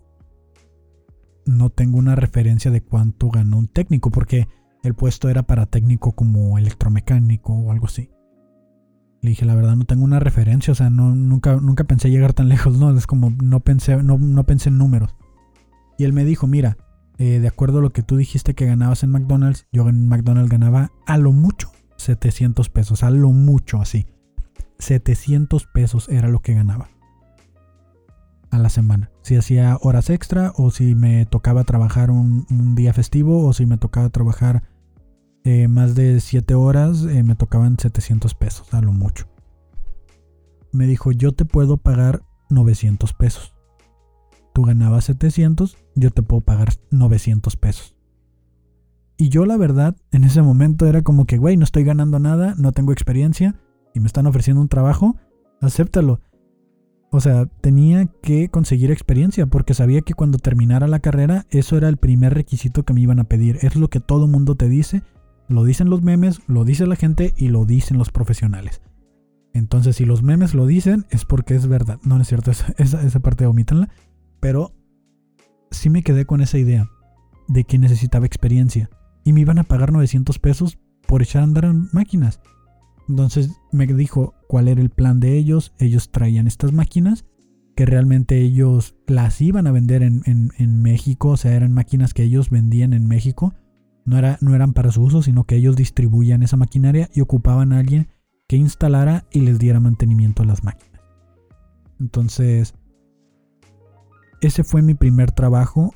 [1.46, 4.48] no tengo una referencia de cuánto ganó un técnico, porque
[4.82, 8.10] el puesto era para técnico como electromecánico o algo así.
[9.22, 12.32] Le dije, la verdad no tengo una referencia, o sea, no, nunca, nunca pensé llegar
[12.32, 15.19] tan lejos, no, es como no pensé, no, no pensé en números.
[16.00, 16.78] Y él me dijo, mira,
[17.18, 20.50] eh, de acuerdo a lo que tú dijiste que ganabas en McDonald's, yo en McDonald's
[20.50, 24.08] ganaba a lo mucho 700 pesos, a lo mucho así.
[24.80, 26.88] 700 pesos era lo que ganaba
[28.50, 29.12] a la semana.
[29.24, 33.78] Si hacía horas extra o si me tocaba trabajar un, día festivo o si me
[33.78, 34.64] tocaba trabajar
[35.44, 39.28] eh, más de 7 horas, eh, me tocaban 700 pesos, a lo mucho.
[40.72, 43.54] Me dijo, yo te puedo pagar 900 pesos.
[44.60, 47.96] Tú ganabas 700, yo te puedo pagar 900 pesos.
[49.16, 52.56] Y yo la verdad, en ese momento era como que, güey, no estoy ganando nada,
[52.58, 53.56] no tengo experiencia
[53.96, 55.16] y me están ofreciendo un trabajo,
[55.62, 56.20] acéptalo.
[57.10, 61.88] O sea, tenía que conseguir experiencia porque sabía que cuando terminara la carrera eso era
[61.88, 63.60] el primer requisito que me iban a pedir.
[63.62, 65.04] Es lo que todo mundo te dice,
[65.48, 68.82] lo dicen los memes, lo dice la gente y lo dicen los profesionales.
[69.54, 72.00] Entonces, si los memes lo dicen es porque es verdad.
[72.04, 73.90] No, no es cierto, esa, esa, parte omítanla.
[74.40, 74.74] Pero
[75.72, 76.90] sí me quedé con esa idea
[77.48, 78.90] de que necesitaba experiencia
[79.24, 82.40] y me iban a pagar 900 pesos por echar a andar en máquinas.
[83.08, 85.74] Entonces me dijo cuál era el plan de ellos.
[85.80, 87.26] Ellos traían estas máquinas
[87.76, 91.30] que realmente ellos las iban a vender en, México.
[91.30, 93.54] O sea, eran máquinas que ellos vendían en México.
[94.06, 97.74] No, era, no eran para su uso, sino que ellos distribuían esa maquinaria y ocupaban
[97.74, 98.10] a alguien
[98.48, 101.02] que instalara y les diera mantenimiento a las máquinas.
[102.00, 102.76] Entonces,
[104.42, 105.94] ese fue mi primer trabajo.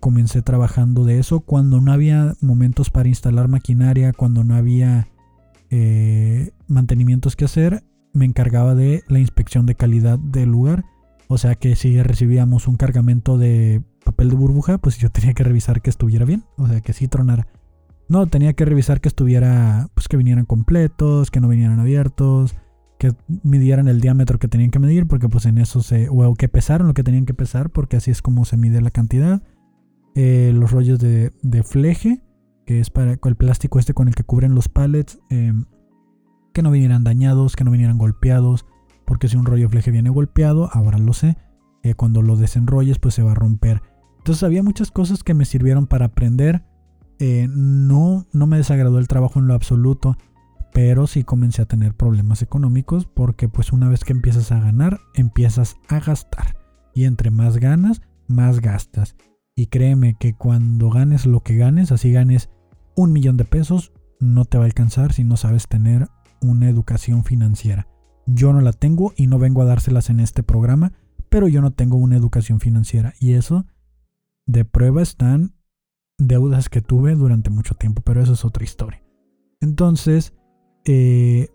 [0.00, 5.08] Comencé trabajando de eso cuando no había momentos para instalar maquinaria, cuando no había
[5.70, 10.84] eh, mantenimientos que hacer, me encargaba de la inspección de calidad del lugar.
[11.28, 15.44] O sea que si recibíamos un cargamento de papel de burbuja, pues yo tenía que
[15.44, 16.44] revisar que estuviera bien.
[16.56, 17.46] O sea que si tronara.
[18.08, 22.54] No, tenía que revisar que estuviera, pues que vinieran completos, que no vinieran abiertos,
[23.04, 26.48] que midieran el diámetro que tenían que medir, porque pues en eso se, o que
[26.48, 29.42] pesaron lo que tenían que pesar, porque así es como se mide la cantidad.
[30.14, 32.22] Eh, los rollos de, de fleje,
[32.64, 35.66] que es para el plástico este con el que cubren los pallets, em,
[36.54, 38.64] que no vinieran dañados, que no vinieran golpeados,
[39.04, 41.36] porque si un rollo fleje viene golpeado, ahora lo sé,
[41.82, 43.82] eh, cuando lo desenrolles pues se va a romper.
[44.18, 46.64] Entonces había muchas cosas que me sirvieron para aprender.
[47.18, 50.16] Eh, no, no me desagradó el trabajo en lo absoluto,
[50.74, 54.98] pero sí comencé a tener problemas económicos porque pues una vez que empiezas a ganar,
[55.14, 56.58] empiezas a gastar.
[56.92, 59.14] Y entre más ganas, más gastas.
[59.54, 62.50] Y créeme que cuando ganes lo que ganes, así ganes
[62.96, 66.08] un millón de pesos, no te va a alcanzar si no sabes tener
[66.42, 67.86] una educación financiera.
[68.26, 70.92] Yo no la tengo y no vengo a dárselas en este programa,
[71.28, 73.14] pero yo no tengo una educación financiera.
[73.20, 73.64] Y eso,
[74.44, 75.54] de prueba están
[76.18, 79.04] deudas que tuve durante mucho tiempo, pero eso es otra historia.
[79.60, 80.34] Entonces,
[80.84, 81.48] eh,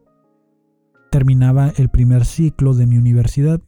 [1.11, 3.61] terminaba el primer ciclo de mi universidad,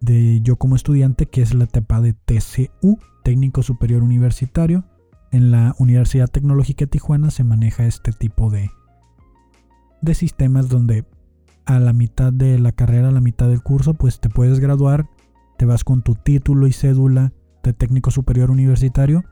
[0.00, 4.84] de yo como estudiante, que es la etapa de TCU, Técnico Superior Universitario.
[5.30, 8.70] En la Universidad Tecnológica de Tijuana se maneja este tipo de,
[10.00, 11.04] de sistemas donde
[11.66, 15.08] a la mitad de la carrera, a la mitad del curso, pues te puedes graduar,
[15.56, 17.32] te vas con tu título y cédula
[17.62, 19.22] de técnico superior universitario.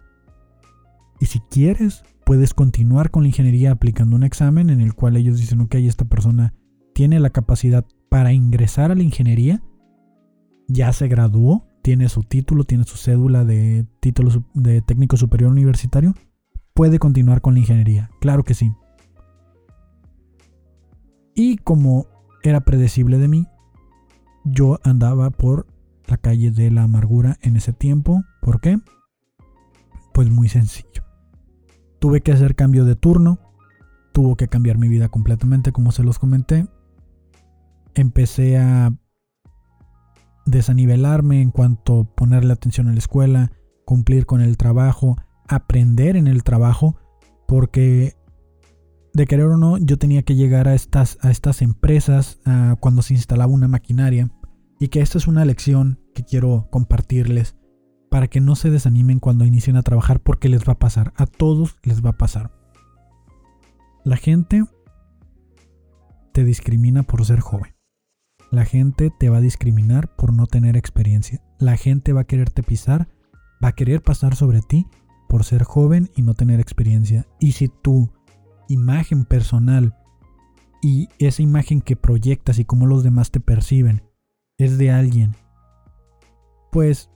[1.20, 5.38] Y si quieres, puedes continuar con la ingeniería aplicando un examen en el cual ellos
[5.38, 6.54] dicen, ok, esta persona
[6.94, 9.62] tiene la capacidad para ingresar a la ingeniería,
[10.68, 16.14] ya se graduó, tiene su título, tiene su cédula de título de técnico superior universitario,
[16.74, 18.10] puede continuar con la ingeniería.
[18.20, 18.72] Claro que sí.
[21.34, 22.06] Y como
[22.42, 23.46] era predecible de mí,
[24.44, 25.66] yo andaba por
[26.06, 28.22] la calle de la amargura en ese tiempo.
[28.40, 28.78] ¿Por qué?
[30.12, 31.07] Pues muy sencillo.
[31.98, 33.38] Tuve que hacer cambio de turno.
[34.12, 36.66] Tuvo que cambiar mi vida completamente, como se los comenté.
[37.94, 38.92] Empecé a
[40.46, 43.52] desanivelarme en cuanto a ponerle atención a la escuela,
[43.84, 46.96] cumplir con el trabajo, aprender en el trabajo,
[47.46, 48.14] porque
[49.12, 52.40] de querer o no, yo tenía que llegar a estas, a estas empresas
[52.80, 54.30] cuando se instalaba una maquinaria,
[54.80, 57.56] y que esta es una lección que quiero compartirles
[58.10, 61.26] para que no se desanimen cuando inicien a trabajar porque les va a pasar, a
[61.26, 62.52] todos les va a pasar.
[64.04, 64.64] La gente
[66.32, 67.74] te discrimina por ser joven.
[68.50, 71.42] La gente te va a discriminar por no tener experiencia.
[71.58, 73.08] La gente va a quererte pisar,
[73.62, 74.86] va a querer pasar sobre ti
[75.28, 77.26] por ser joven y no tener experiencia.
[77.38, 78.10] Y si tu
[78.68, 79.96] imagen personal
[80.80, 84.02] y esa imagen que proyectas y cómo los demás te perciben
[84.56, 85.36] es de alguien,
[86.72, 87.10] pues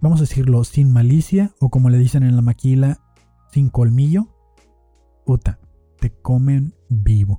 [0.00, 3.00] vamos a decirlo, sin malicia o como le dicen en la maquila,
[3.50, 4.28] sin colmillo,
[5.24, 5.58] puta,
[6.00, 7.38] te comen vivo.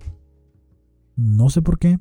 [1.15, 2.00] No sé por qué,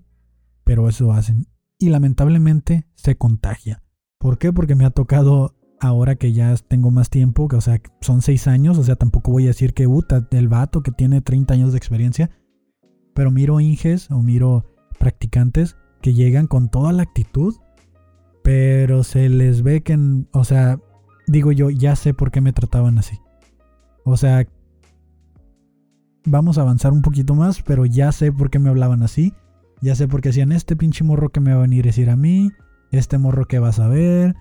[0.65, 1.47] pero eso hacen.
[1.79, 3.83] Y lamentablemente se contagia.
[4.19, 4.53] ¿Por qué?
[4.53, 8.47] Porque me ha tocado ahora que ya tengo más tiempo, que o sea, son seis
[8.47, 11.73] años, o sea, tampoco voy a decir que puta, el vato que tiene 30 años
[11.73, 12.31] de experiencia,
[13.15, 14.65] pero miro inges o miro
[14.99, 17.55] practicantes que llegan con toda la actitud,
[18.47, 19.99] pero se les ve que,
[20.31, 20.79] o sea,
[21.27, 23.19] digo yo, ya sé por qué me trataban así.
[24.05, 24.47] O sea,
[26.25, 29.35] vamos a avanzar un poquito más, pero ya sé por qué me hablaban así.
[29.83, 32.09] Ya sé por qué hacían este pinche morro que me va a venir a decir
[32.09, 32.53] a mí,
[32.93, 34.37] este morro que vas a ver,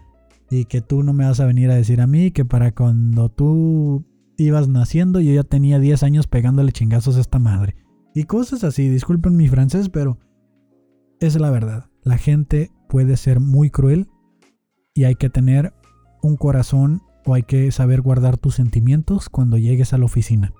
[0.51, 3.29] y que tú no me vas a venir a decir a mí que para cuando
[3.29, 4.05] tú
[4.37, 7.75] ibas naciendo yo ya tenía 10 años pegándole chingazos a esta madre.
[8.13, 10.19] Y cosas así, disculpen mi francés, pero
[11.19, 11.89] es la verdad.
[12.03, 14.08] La gente puede ser muy cruel
[14.93, 15.74] y hay que tener
[16.21, 20.54] un corazón o hay que saber guardar tus sentimientos cuando llegues a la oficina.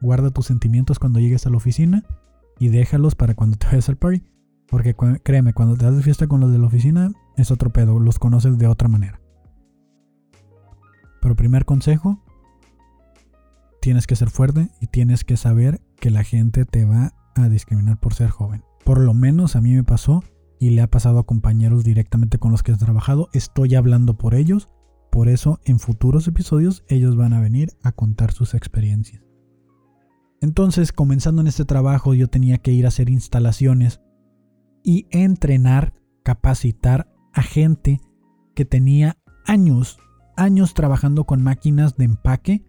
[0.00, 2.04] Guarda tus sentimientos cuando llegues a la oficina
[2.58, 4.22] y déjalos para cuando te vayas al party.
[4.68, 8.00] Porque créeme, cuando te das de fiesta con los de la oficina es otro pedo,
[8.00, 9.20] los conoces de otra manera.
[11.20, 12.22] Pero primer consejo,
[13.80, 17.98] tienes que ser fuerte y tienes que saber que la gente te va a discriminar
[17.98, 18.64] por ser joven.
[18.84, 20.24] Por lo menos a mí me pasó
[20.62, 23.28] y le ha pasado a compañeros directamente con los que he trabajado.
[23.32, 24.68] Estoy hablando por ellos.
[25.10, 29.24] Por eso en futuros episodios ellos van a venir a contar sus experiencias.
[30.40, 34.02] Entonces, comenzando en este trabajo, yo tenía que ir a hacer instalaciones
[34.84, 38.00] y entrenar, capacitar a gente
[38.54, 39.98] que tenía años,
[40.36, 42.64] años trabajando con máquinas de empaque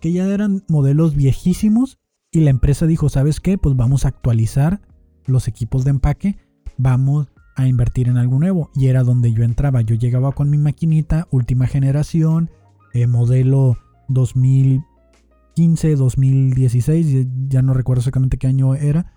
[0.00, 1.98] que ya eran modelos viejísimos
[2.30, 3.58] y la empresa dijo, ¿sabes qué?
[3.58, 4.80] Pues vamos a actualizar
[5.26, 6.38] los equipos de empaque,
[6.82, 8.70] vamos a invertir en algo nuevo.
[8.74, 9.80] Y era donde yo entraba.
[9.82, 12.50] Yo llegaba con mi maquinita, última generación,
[12.92, 13.76] eh, modelo
[14.08, 19.12] 2015, 2016, ya no recuerdo exactamente qué año era.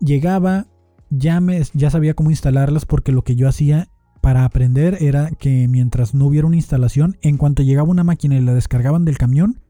[0.00, 0.66] Llegaba,
[1.10, 3.88] ya, me, ya sabía cómo instalarlas porque lo que yo hacía
[4.20, 8.40] para aprender era que mientras no hubiera una instalación, en cuanto llegaba una máquina y
[8.40, 9.60] la descargaban del camión,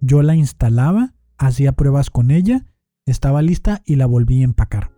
[0.00, 2.66] yo la instalaba, hacía pruebas con ella,
[3.06, 4.95] estaba lista y la volví a empacar.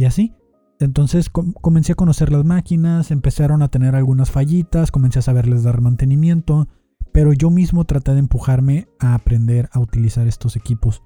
[0.00, 0.32] Y así.
[0.78, 5.82] Entonces comencé a conocer las máquinas, empezaron a tener algunas fallitas, comencé a saberles dar
[5.82, 6.68] mantenimiento,
[7.12, 11.02] pero yo mismo traté de empujarme a aprender a utilizar estos equipos.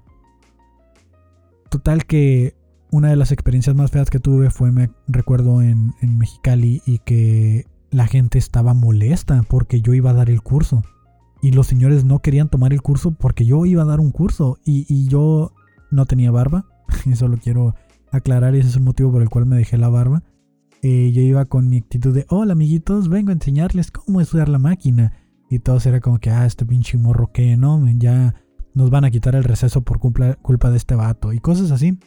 [1.69, 2.55] Total que
[2.89, 7.65] una de las experiencias más feas que tuve fue, me recuerdo, en, Mexicali y que
[7.91, 10.83] la gente estaba molesta porque yo iba a dar el curso.
[11.41, 14.57] Y los señores no querían tomar el curso porque yo iba a dar un curso
[14.63, 15.51] y, yo
[15.91, 16.63] no tenía barba.
[17.11, 17.75] Eso lo quiero
[18.11, 20.23] aclarar y ese es el motivo por el cual me dejé la barba.
[20.81, 24.59] Eh, yo iba con mi actitud de, hola amiguitos, vengo a enseñarles cómo estudiar la
[24.59, 25.13] máquina.
[25.49, 27.83] Y todos era como que, ah, este pinche morro que, ¿no?
[27.97, 28.35] Ya
[28.73, 31.33] nos van a quitar el receso por culpa, culpa de este vato.
[31.33, 31.97] Y cosas así.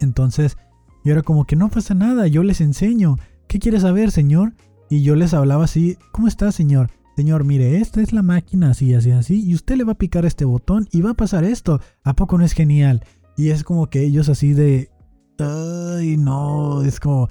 [0.00, 0.56] Entonces,
[1.04, 3.16] yo era como que no pasa nada, yo les enseño.
[3.48, 4.54] ¿Qué quiere saber, señor?
[4.90, 6.90] Y yo les hablaba así, ¿cómo está, señor?
[7.16, 10.24] Señor, mire, esta es la máquina así, así, así, y usted le va a picar
[10.24, 11.80] este botón y va a pasar esto.
[12.04, 13.04] ¿A poco no es genial?
[13.38, 14.90] Y es como que ellos así de...
[15.38, 17.28] Ay, no, es como...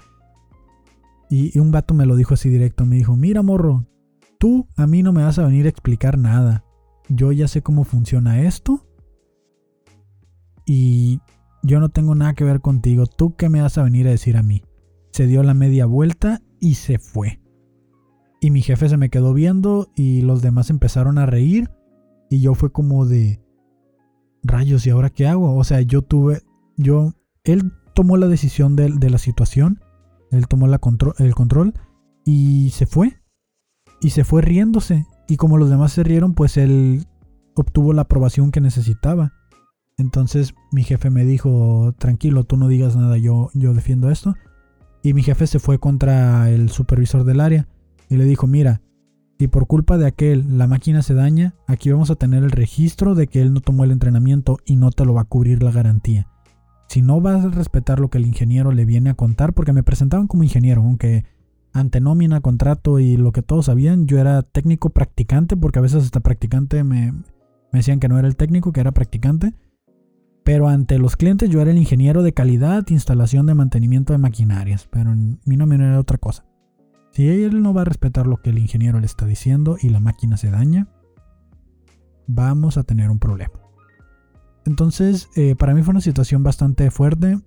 [1.29, 3.85] Y, un vato me lo dijo así directo, me dijo, mira morro,
[4.39, 6.63] tú a mí no me vas a venir a explicar nada.
[7.09, 8.87] Yo ya sé cómo funciona esto.
[10.65, 11.19] Y
[11.61, 14.37] yo no tengo nada que ver contigo, tú qué me vas a venir a decir
[14.37, 14.63] a mí.
[15.11, 17.41] Se dio la media vuelta y se fue.
[18.39, 21.69] Y mi jefe se me quedó viendo y los demás empezaron a reír
[22.29, 23.41] y yo fue como de
[24.47, 25.55] rayos, ¿y ahora qué hago?
[25.55, 26.41] O sea, yo tuve,
[26.75, 29.81] yo, él tomó la decisión de, la situación,
[30.31, 31.73] él tomó el control
[32.25, 33.21] y se fue.
[34.01, 35.05] Y se fue riéndose.
[35.27, 37.05] Y como los demás se rieron, pues él
[37.55, 39.33] obtuvo la aprobación que necesitaba.
[39.97, 44.35] Entonces mi jefe me dijo, tranquilo, tú no digas nada, yo, yo defiendo esto.
[45.01, 47.67] Y mi jefe se fue contra el supervisor del área
[48.09, 48.81] y le dijo, mira,
[49.39, 53.13] si por culpa de aquel la máquina se daña, aquí vamos a tener el registro
[53.13, 55.71] de que él no tomó el entrenamiento y no te lo va a cubrir la
[55.71, 56.27] garantía.
[56.87, 59.83] Si no vas a respetar lo que el ingeniero le viene a contar, porque me
[59.83, 61.25] presentaban como ingeniero, aunque
[61.73, 66.03] ante nómina, contrato y lo que todos sabían, yo era técnico practicante, porque a veces
[66.03, 69.53] hasta practicante me, me decían que no era el técnico, que era practicante.
[70.43, 74.87] Pero ante los clientes yo era el ingeniero de calidad, instalación de mantenimiento de maquinarias.
[74.89, 76.46] Pero en mi nómina era otra cosa.
[77.17, 79.99] Si él no va a respetar lo que el ingeniero le está diciendo y la
[79.99, 80.87] máquina se daña,
[82.27, 83.59] vamos a tener un problema.
[84.67, 87.39] Entonces, eh, para mí fue una situación bastante fuerte.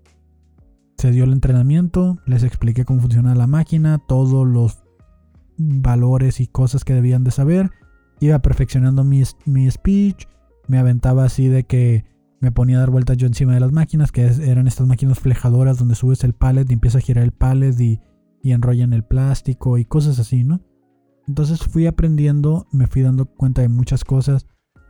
[0.96, 4.82] Se dio el entrenamiento, les expliqué cómo funciona la máquina, todos los
[5.56, 7.70] valores y cosas que debían de saber.
[8.18, 10.26] Iba perfeccionando mi, mi speech.
[10.66, 12.06] Me aventaba así de que
[12.40, 15.78] me ponía a dar vueltas yo encima de las máquinas, que eran estas máquinas flejadoras
[15.78, 18.00] donde subes el pallet y empieza a girar el pallet y,
[18.42, 20.60] y enrollan el plástico y cosas así, ¿no?
[21.26, 24.46] Entonces fui aprendiendo, me fui dando cuenta de muchas cosas.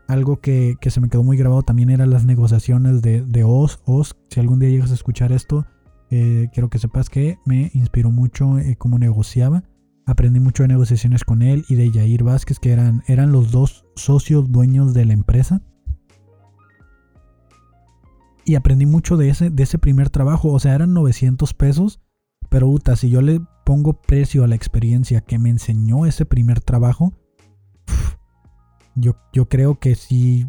[0.09, 3.80] Algo que, se me quedó muy grabado también eran las negociaciones de, de Oz.
[3.84, 5.66] Oz, si algún día llegas a escuchar esto,
[6.11, 9.64] eh, quiero que sepas que me inspiró mucho eh, cómo negociaba.
[10.07, 13.84] Aprendí mucho de negociaciones con él y de Jair Vázquez, que eran, eran los dos
[13.94, 15.62] socios dueños de la empresa.
[18.44, 20.48] Y aprendí mucho de ese, de ese primer trabajo.
[20.48, 22.01] O sea, eran 900 pesos.
[22.51, 26.61] Pero Uta, si yo le pongo precio a la experiencia que me enseñó ese primer
[26.61, 27.14] trabajo,
[28.94, 30.46] yo, yo creo que sí,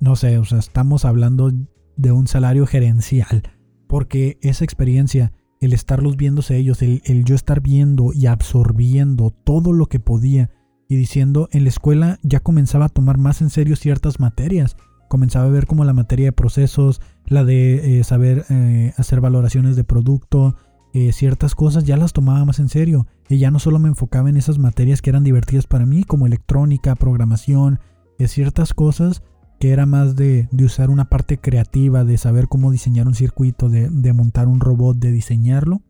[0.00, 1.50] no sé, o sea, estamos hablando
[1.96, 3.42] de un salario gerencial.
[3.88, 9.72] Porque esa experiencia, el estarlos viéndose ellos, el, el yo estar viendo y absorbiendo todo
[9.72, 10.50] lo que podía
[10.88, 14.76] y diciendo en la escuela ya comenzaba a tomar más en serio ciertas materias.
[15.08, 19.76] Comenzaba a ver como la materia de procesos, la de eh, saber eh, hacer valoraciones
[19.76, 20.56] de producto,
[20.94, 23.06] eh, ciertas cosas ya las tomaba más en serio.
[23.28, 26.26] Y ya no solo me enfocaba en esas materias que eran divertidas para mí, como
[26.26, 27.80] electrónica, programación,
[28.26, 29.22] ciertas cosas
[29.58, 33.88] que era más de, usar una parte creativa, de saber cómo diseñar un circuito, de,
[33.88, 35.80] de montar un robot, de diseñarlo.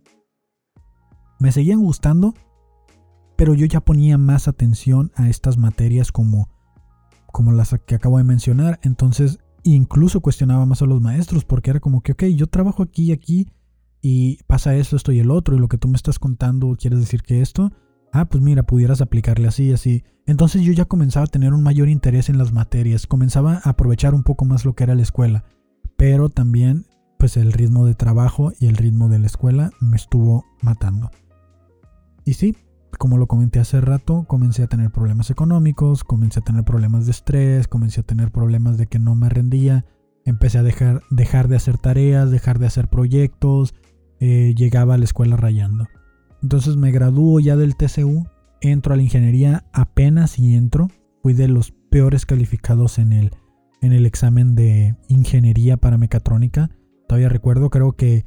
[1.41, 2.35] Me seguían gustando,
[3.37, 6.49] pero yo ya ponía más atención a estas materias como,
[7.33, 8.79] como las que acabo de mencionar.
[8.83, 13.07] Entonces, incluso cuestionaba más a los maestros, porque era como que, ok, yo trabajo aquí
[13.07, 13.49] y aquí,
[14.07, 17.01] y pasa esto, esto y el otro, y lo que tú me estás contando, ¿quieres
[17.01, 17.73] decir que esto?
[18.13, 20.05] Ah, pues mira, pudieras aplicarle así, así.
[20.27, 24.15] Entonces yo ya comenzaba a tener un mayor interés en las materias, comenzaba a aprovechar
[24.15, 25.47] un poco más lo que era la escuela,
[25.97, 26.85] pero también
[27.19, 31.11] pues el ritmo de trabajo y el ritmo de la escuela me estuvo matando.
[32.27, 32.55] Y sí,
[32.99, 37.13] como lo comenté hace rato, comencé a tener problemas económicos, comencé a tener problemas de
[37.13, 39.87] estrés, comencé a tener problemas de que no me rendía,
[40.27, 43.75] empecé a dejar, dejar de hacer tareas, dejar de hacer proyectos,
[44.27, 45.87] eh, llegaba a la escuela rayando.
[46.43, 48.27] Entonces me gradúo ya del TCU,
[48.63, 50.89] entro a la ingeniería apenas y entro,
[51.23, 53.33] fui de los peores calificados en el,
[53.83, 56.71] en el examen de ingeniería para mecatrónica.
[57.07, 58.25] Todavía recuerdo, creo que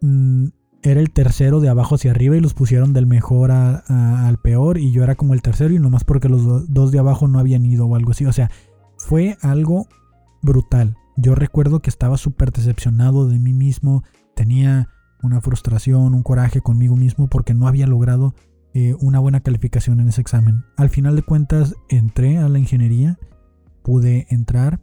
[0.00, 0.46] mm,
[0.82, 4.90] era el tercero de abajo hacia arriba y los pusieron del mejor al peor y
[4.90, 7.86] yo era como el tercero y nomás porque los dos de abajo no habían ido
[7.86, 8.26] o algo así.
[8.26, 8.50] O sea,
[8.96, 9.86] fue algo
[10.42, 10.96] brutal.
[11.16, 14.02] Yo recuerdo que estaba súper decepcionado de mí mismo,
[14.40, 14.88] tenía
[15.22, 18.34] una frustración, un coraje conmigo mismo porque no había logrado
[18.72, 20.64] eh, una buena calificación en ese examen.
[20.78, 23.18] Al final de cuentas entré a la ingeniería,
[23.82, 24.80] pude entrar,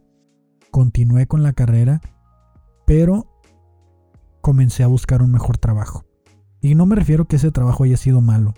[0.70, 2.00] continué con la carrera,
[2.86, 3.26] pero
[4.42, 6.04] comencé a buscar un mejor trabajo.
[6.60, 8.54] Y no me refiero que ese trabajo haya sido malo,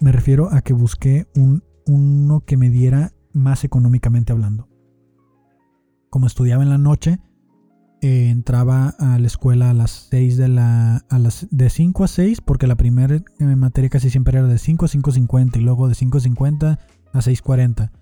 [0.00, 4.68] me refiero a que busqué un, uno que me diera más económicamente hablando.
[6.10, 7.18] Como estudiaba en la noche,
[8.04, 11.06] eh, entraba a la escuela a las 6 de la...
[11.08, 14.58] A las, de 5 a 6, porque la primera eh, materia casi siempre era de
[14.58, 16.78] 5 a 5.50 y luego de 5.50
[17.14, 17.92] a 6.40.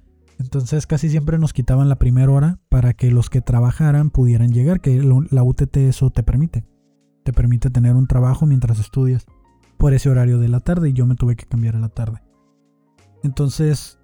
[0.40, 4.80] Entonces casi siempre nos quitaban la primera hora para que los que trabajaran pudieran llegar,
[4.80, 5.00] que
[5.30, 6.64] la UTT eso te permite.
[7.22, 9.24] Te permite tener un trabajo mientras estudias
[9.78, 12.24] por ese horario de la tarde y yo me tuve que cambiar a la tarde.
[13.22, 14.00] Entonces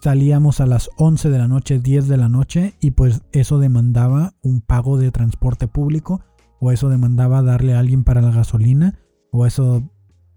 [0.00, 4.34] salíamos a las 11 de la noche, 10 de la noche y pues eso demandaba
[4.42, 6.20] un pago de transporte público
[6.60, 8.98] o eso demandaba darle a alguien para la gasolina
[9.30, 9.90] o eso,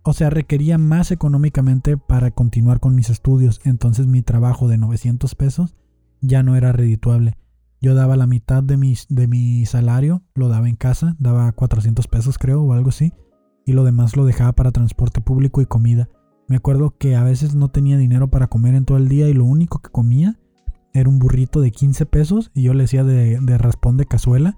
[0.03, 3.61] o sea, requería más económicamente para continuar con mis estudios.
[3.63, 5.75] Entonces mi trabajo de 900 pesos
[6.21, 7.37] ya no era redituable.
[7.81, 12.07] Yo daba la mitad de, mis, de mi salario, lo daba en casa, daba 400
[12.07, 13.11] pesos creo o algo así,
[13.65, 16.07] y lo demás lo dejaba para transporte público y comida.
[16.51, 19.33] Me acuerdo que a veces no tenía dinero para comer en todo el día y
[19.33, 20.37] lo único que comía
[20.91, 24.57] era un burrito de 15 pesos y yo le decía de, de raspón de cazuela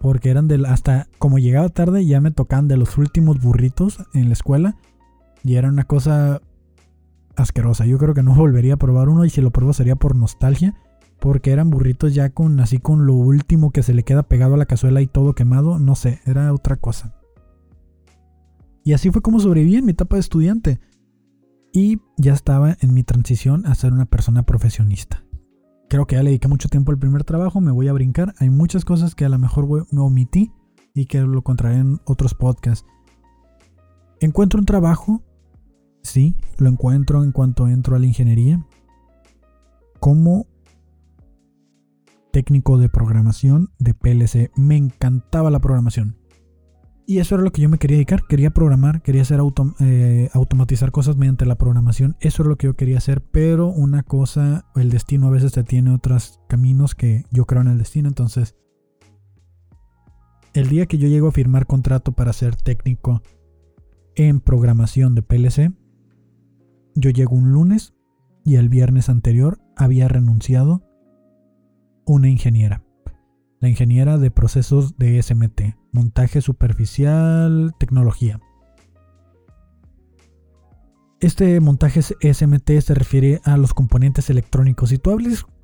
[0.00, 4.28] porque eran del hasta como llegaba tarde ya me tocaban de los últimos burritos en
[4.28, 4.76] la escuela
[5.42, 6.40] y era una cosa
[7.36, 7.84] asquerosa.
[7.84, 10.74] Yo creo que no volvería a probar uno y si lo pruebo sería por nostalgia
[11.20, 14.56] porque eran burritos ya con así con lo último que se le queda pegado a
[14.56, 17.12] la cazuela y todo quemado, no sé, era otra cosa.
[18.82, 20.80] Y así fue como sobreviví en mi etapa de estudiante
[21.74, 25.24] y ya estaba en mi transición a ser una persona profesionista.
[25.88, 28.32] Creo que ya le dediqué mucho tiempo al primer trabajo, me voy a brincar.
[28.38, 30.52] Hay muchas cosas que a lo mejor me omití
[30.94, 32.86] y que lo encontraré en otros podcasts.
[34.20, 35.22] Encuentro un trabajo,
[36.02, 38.64] sí, lo encuentro en cuanto entro a la ingeniería,
[39.98, 40.46] como
[42.32, 44.52] técnico de programación de PLC.
[44.56, 46.16] Me encantaba la programación.
[47.06, 48.26] Y eso era lo que yo me quería dedicar.
[48.26, 49.40] Quería programar, quería hacer
[49.80, 52.16] eh, automatizar cosas mediante la programación.
[52.20, 53.22] Eso es lo que yo quería hacer.
[53.22, 57.68] Pero una cosa, el destino a veces te tiene otros caminos que yo creo en
[57.68, 58.08] el destino.
[58.08, 58.56] Entonces,
[60.54, 63.22] el día que yo llego a firmar contrato para ser técnico
[64.14, 65.72] en programación de PLC,
[66.94, 67.92] yo llego un lunes
[68.44, 70.82] y el viernes anterior había renunciado
[72.06, 72.82] una ingeniera.
[73.60, 78.40] La ingeniera de procesos de SMT, montaje superficial, tecnología.
[81.20, 84.90] Este montaje SMT se refiere a los componentes electrónicos.
[84.90, 85.16] Si tú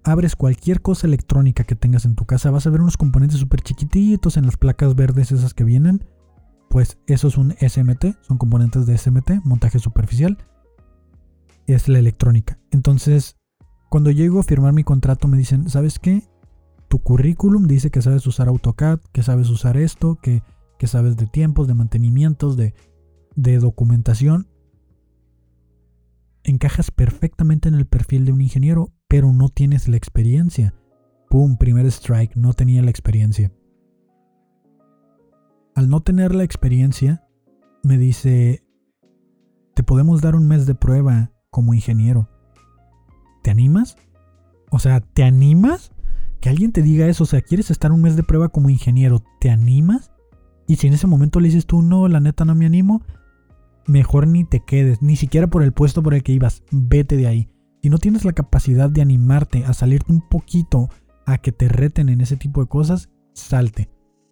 [0.05, 3.61] abres cualquier cosa electrónica que tengas en tu casa, vas a ver unos componentes súper
[3.61, 6.07] chiquititos en las placas verdes esas que vienen.
[6.71, 10.39] Pues eso es un SMT, son componentes de SMT, montaje superficial.
[11.67, 12.59] Es la electrónica.
[12.71, 13.37] Entonces,
[13.91, 16.23] cuando llego a firmar mi contrato me dicen, ¿sabes qué?
[16.91, 20.43] Tu currículum dice que sabes usar AutoCAD, que sabes usar esto, que,
[20.89, 22.75] sabes de tiempos, de mantenimientos, de,
[23.37, 24.49] de documentación.
[26.43, 30.75] Encajas perfectamente en el perfil de un ingeniero, pero no tienes la experiencia.
[31.29, 33.53] Pum, primer strike, no tenía la experiencia.
[35.77, 37.25] Al no tener la experiencia,
[37.85, 38.65] me dice,
[39.75, 42.29] te podemos dar un mes de prueba como ingeniero.
[43.45, 43.97] ¿Te animas?
[44.73, 45.93] O sea, ¿te animas?
[46.41, 49.23] Que alguien te diga eso, o sea, quieres estar un mes de prueba como ingeniero,
[49.41, 50.11] ¿te animas?
[50.67, 53.03] Y si en ese momento le dices tú, no, la neta no me animo,
[53.87, 57.27] mejor ni te quedes, ni siquiera por el puesto por el que ibas, vete de
[57.27, 57.49] ahí.
[57.83, 60.89] Si no tienes la capacidad de animarte a salirte un poquito
[61.27, 63.91] a que te reten en ese tipo de cosas, salte.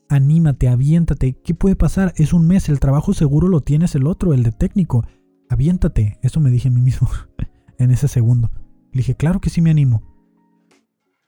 [0.09, 1.35] Anímate, aviéntate.
[1.43, 2.13] ¿Qué puede pasar?
[2.17, 5.07] Es un mes, el trabajo seguro lo tienes el otro, el de técnico.
[5.49, 6.19] Aviéntate.
[6.23, 7.09] Eso me dije a mí mismo
[7.79, 8.51] en ese segundo.
[8.93, 10.03] Le dije, claro que sí me animo.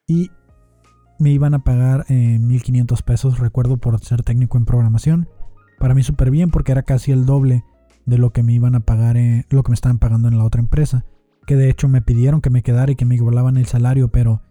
[0.07, 0.31] Y
[1.21, 5.29] me iban a pagar 1500 eh, pesos, recuerdo, por ser técnico en programación.
[5.79, 7.65] Para mí súper bien porque era casi el doble
[8.07, 10.45] de lo que me iban a pagar, eh, lo que me estaban pagando en la
[10.45, 11.05] otra empresa.
[11.47, 14.43] Que de hecho me pidieron que me quedara y que me igualaban el salario, pero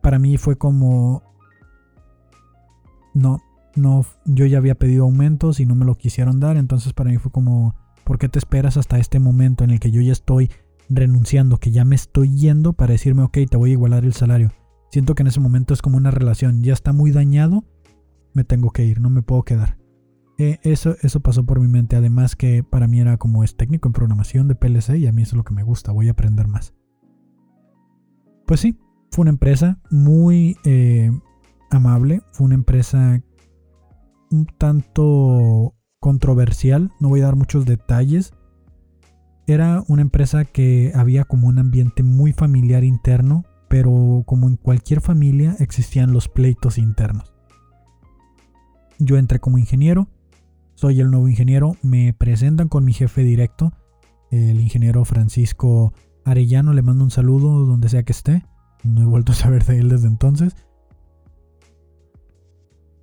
[0.00, 1.22] para mí fue como...
[3.12, 3.40] No,
[3.74, 7.18] no, yo ya había pedido aumentos y no me lo quisieron dar, entonces para mí
[7.18, 10.50] fue como, ¿por qué te esperas hasta este momento en el que yo ya estoy
[10.88, 14.52] renunciando, que ya me estoy yendo para decirme, ok, te voy a igualar el salario?
[14.94, 17.64] Siento que en ese momento es como una relación, ya está muy dañado,
[18.32, 19.76] me tengo que ir, no me puedo quedar.
[20.38, 23.88] Eh, eso, eso pasó por mi mente, además que para mí era como es técnico
[23.88, 26.12] en programación de PLC y a mí eso es lo que me gusta, voy a
[26.12, 26.74] aprender más.
[28.46, 28.78] Pues sí,
[29.10, 31.10] fue una empresa muy eh,
[31.72, 33.20] amable, fue una empresa
[34.30, 38.32] un tanto controversial, no voy a dar muchos detalles.
[39.48, 45.00] Era una empresa que había como un ambiente muy familiar interno, pero como en cualquier
[45.00, 47.34] familia existían los pleitos internos.
[49.00, 50.06] Yo entré como ingeniero,
[50.76, 53.72] soy el nuevo ingeniero, me presentan con mi jefe directo,
[54.30, 55.92] el ingeniero Francisco
[56.24, 58.46] Arellano, le mando un saludo donde sea que esté,
[58.84, 60.54] no he vuelto a saber de él desde entonces.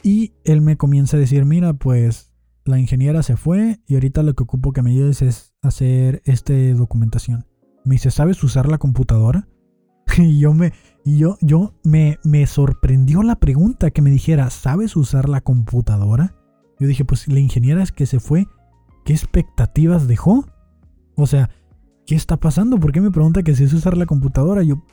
[0.04, 4.36] Y él me comienza a decir, mira, pues la ingeniera se fue y ahorita lo
[4.36, 7.46] que ocupo que me ayudes es hacer esta documentación.
[7.84, 9.50] Me dice, ¿sabes usar la computadora?
[10.18, 10.74] Y yo me,
[11.06, 16.36] yo, yo me, me sorprendió la pregunta que me dijera, ¿sabes usar la computadora?
[16.80, 18.48] Yo dije, pues la ingeniera es que se fue,
[19.06, 20.46] ¿qué expectativas dejó?
[21.16, 21.50] O sea,
[22.06, 22.80] ¿qué está pasando?
[22.80, 24.64] ¿Por qué me pregunta que si sé usar la computadora?
[24.64, 24.84] Yo,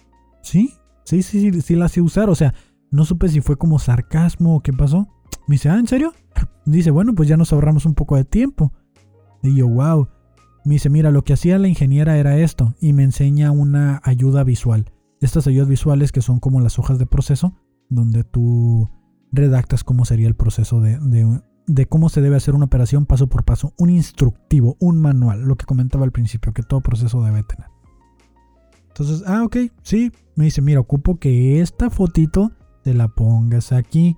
[0.43, 2.29] sí, sí, sí, sí, sí la sé usar.
[2.29, 2.55] O sea,
[2.91, 5.09] no supe si fue como sarcasmo o qué pasó.
[5.47, 6.13] Me dice, ah, ¿en serio?
[6.67, 8.73] Dice, bueno, pues ya nos ahorramos un poco de tiempo.
[9.43, 10.09] Y yo, wow.
[10.67, 12.75] Me dice, mira, lo que hacía la ingeniera era esto.
[12.79, 17.07] Y me enseña una ayuda visual estas ayudas visuales que son como las hojas de
[17.07, 17.55] proceso,
[17.89, 18.89] donde tú
[19.33, 20.99] redactas cómo sería el proceso de,
[21.67, 25.57] de, cómo se debe hacer una operación paso por paso, un instructivo, un manual, lo
[25.57, 27.69] que comentaba al principio, que todo proceso debe tener.
[28.89, 32.53] Entonces, ah, ok, sí, me dice, mira, ocupo que esta fotito
[32.83, 34.17] te la pongas aquí.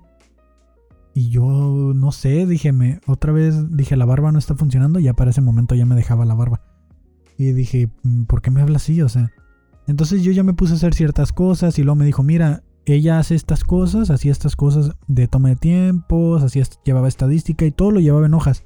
[1.13, 5.13] Y yo no sé, dije, me, otra vez dije, la barba no está funcionando, ya
[5.13, 6.61] para ese momento ya me dejaba la barba.
[7.37, 9.01] Y dije, mm, ¿por qué me habla así?
[9.01, 9.31] O sea,
[9.87, 13.19] entonces yo ya me puse a hacer ciertas cosas y luego me dijo, mira, ella
[13.19, 17.91] hace estas cosas, hacía estas cosas de toma de tiempos, hacía, llevaba estadística y todo
[17.91, 18.65] lo llevaba en hojas.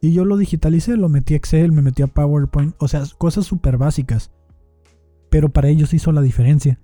[0.00, 3.46] Y yo lo digitalicé, lo metí a Excel, me metí a PowerPoint, o sea, cosas
[3.46, 4.30] súper básicas.
[5.30, 6.80] Pero para ellos hizo la diferencia.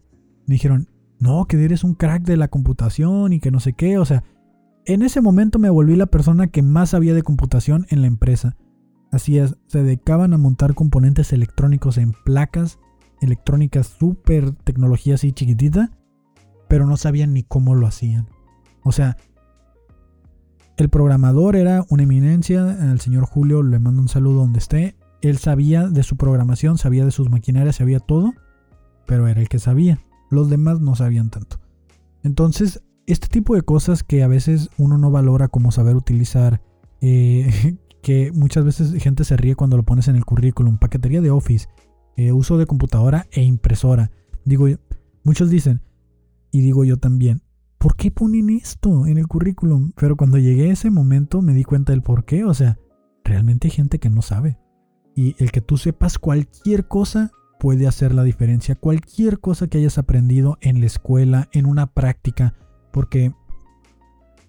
[0.47, 0.89] Me dijeron,
[1.19, 4.25] no, que eres un crack de la computación y que no sé qué, o sea,
[4.85, 8.57] en ese momento me volví la persona que más sabía de computación en la empresa.
[9.13, 12.79] Así es, se dedicaban a montar componentes electrónicos en placas
[13.23, 15.91] electrónica súper tecnología así chiquitita,
[16.69, 18.29] pero no sabían ni cómo lo hacían.
[18.83, 19.17] O sea,
[20.77, 24.97] El programador era una eminencia, al señor Julio le mando un saludo donde esté.
[25.21, 28.33] Él sabía de su programación, sabía de sus maquinarias, sabía todo,
[29.07, 30.01] pero era el que sabía.
[30.31, 31.61] Los demás no sabían tanto.
[32.23, 36.63] Entonces, este tipo de cosas que a veces uno no valora como saber utilizar,
[37.01, 41.31] eh, que muchas veces gente se ríe cuando lo pones en el currículum, paquetería de
[41.31, 41.69] Office,
[42.17, 44.11] eh, uso de computadora e impresora.
[44.45, 44.67] Digo,
[45.25, 45.83] muchos dicen,
[46.51, 47.43] y digo yo también,
[47.79, 49.93] ¿por qué ponen esto en el currículum?
[49.97, 52.45] Pero cuando llegué a ese momento me di cuenta del por qué.
[52.45, 52.79] O sea,
[53.25, 54.59] realmente hay gente que no sabe.
[55.15, 58.75] Y el que tú sepas cualquier cosa puede hacer la diferencia.
[58.75, 62.55] Cualquier cosa que hayas aprendido en la escuela, en una práctica.
[62.93, 63.33] Porque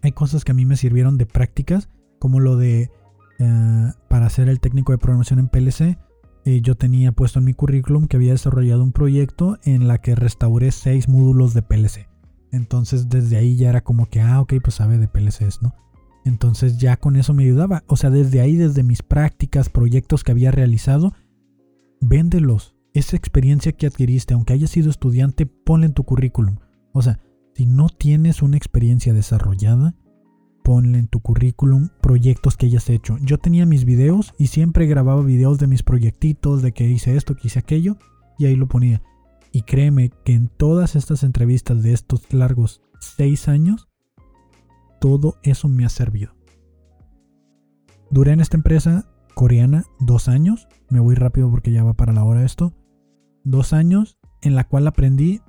[0.02, 1.90] hay cosas que a mí me sirvieron de prácticas,
[2.20, 2.92] como lo de
[3.40, 5.98] eh, para ser el técnico de programación en PLC.
[6.46, 10.16] Eh, yo tenía puesto en mi currículum que había desarrollado un proyecto en la que
[10.16, 12.08] restauré seis módulos de PLC.
[12.52, 15.74] Entonces desde ahí ya era como que, ah, ok, pues sabe de PLCs, ¿no?
[16.26, 17.84] Entonces ya con eso me ayudaba.
[17.88, 21.14] O sea, desde ahí, desde mis prácticas, proyectos que había realizado,
[22.00, 22.76] véndelos.
[22.94, 26.58] Esa experiencia que adquiriste, aunque hayas sido estudiante, ponla en tu currículum.
[26.94, 27.20] O sea,
[27.56, 29.96] si no tienes una experiencia desarrollada,
[30.64, 33.18] ponle en tu currículum proyectos que hayas hecho.
[33.22, 37.36] Yo tenía mis videos y siempre grababa videos de mis proyectitos, de que hice esto,
[37.36, 37.98] que hice aquello,
[38.40, 39.02] y ahí lo ponía.
[39.52, 43.90] Y créeme que en todas estas entrevistas de estos largos seis años,
[45.00, 46.34] todo eso me ha servido.
[48.10, 49.06] Duré en esta empresa
[49.36, 50.68] coreana dos años.
[50.90, 52.74] Me voy rápido porque ya va para la hora esto.
[53.44, 55.42] Dos años en la cual aprendí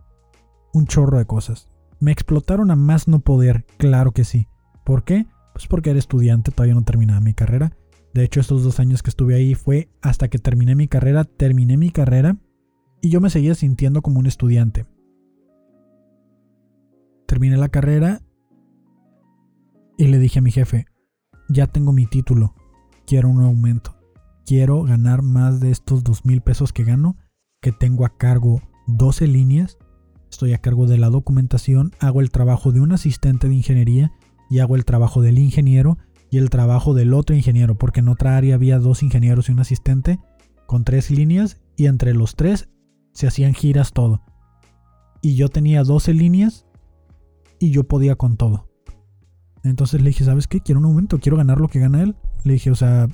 [0.73, 1.69] un chorro de cosas.
[2.01, 4.49] Me explotaron a más no poder, claro que sí.
[4.85, 5.27] ¿Por qué?
[5.55, 7.73] Pues porque era estudiante, todavía no terminaba mi carrera.
[8.13, 11.25] De hecho, estos dos años que estuve ahí fue hasta que terminé mi carrera.
[11.25, 12.37] Terminé mi carrera
[13.01, 14.87] y yo me seguía sintiendo como un estudiante.
[17.27, 18.23] Terminé la carrera
[19.97, 20.87] y le dije a mi jefe,
[21.49, 22.55] ya tengo mi título,
[23.07, 23.97] quiero un aumento,
[24.47, 27.17] quiero ganar más de estos dos mil pesos que gano,
[27.61, 29.79] que tengo a cargo 12 líneas,
[30.31, 34.13] estoy a cargo de la documentación, hago el trabajo de un asistente de ingeniería
[34.51, 35.99] y hago el trabajo del ingeniero
[36.31, 39.61] y el trabajo del otro ingeniero, porque en otra área había dos ingenieros y un
[39.61, 40.19] asistente
[40.67, 42.69] con tres líneas y entre los tres
[43.13, 44.23] se hacían giras todo.
[45.23, 46.67] Y yo tenía 12 líneas
[47.59, 48.69] y yo podía con todo.
[49.63, 50.61] Entonces le dije, ¿sabes qué?
[50.61, 52.15] Quiero un aumento, quiero ganar lo que gana él.
[52.45, 53.09] Le dije, o sea,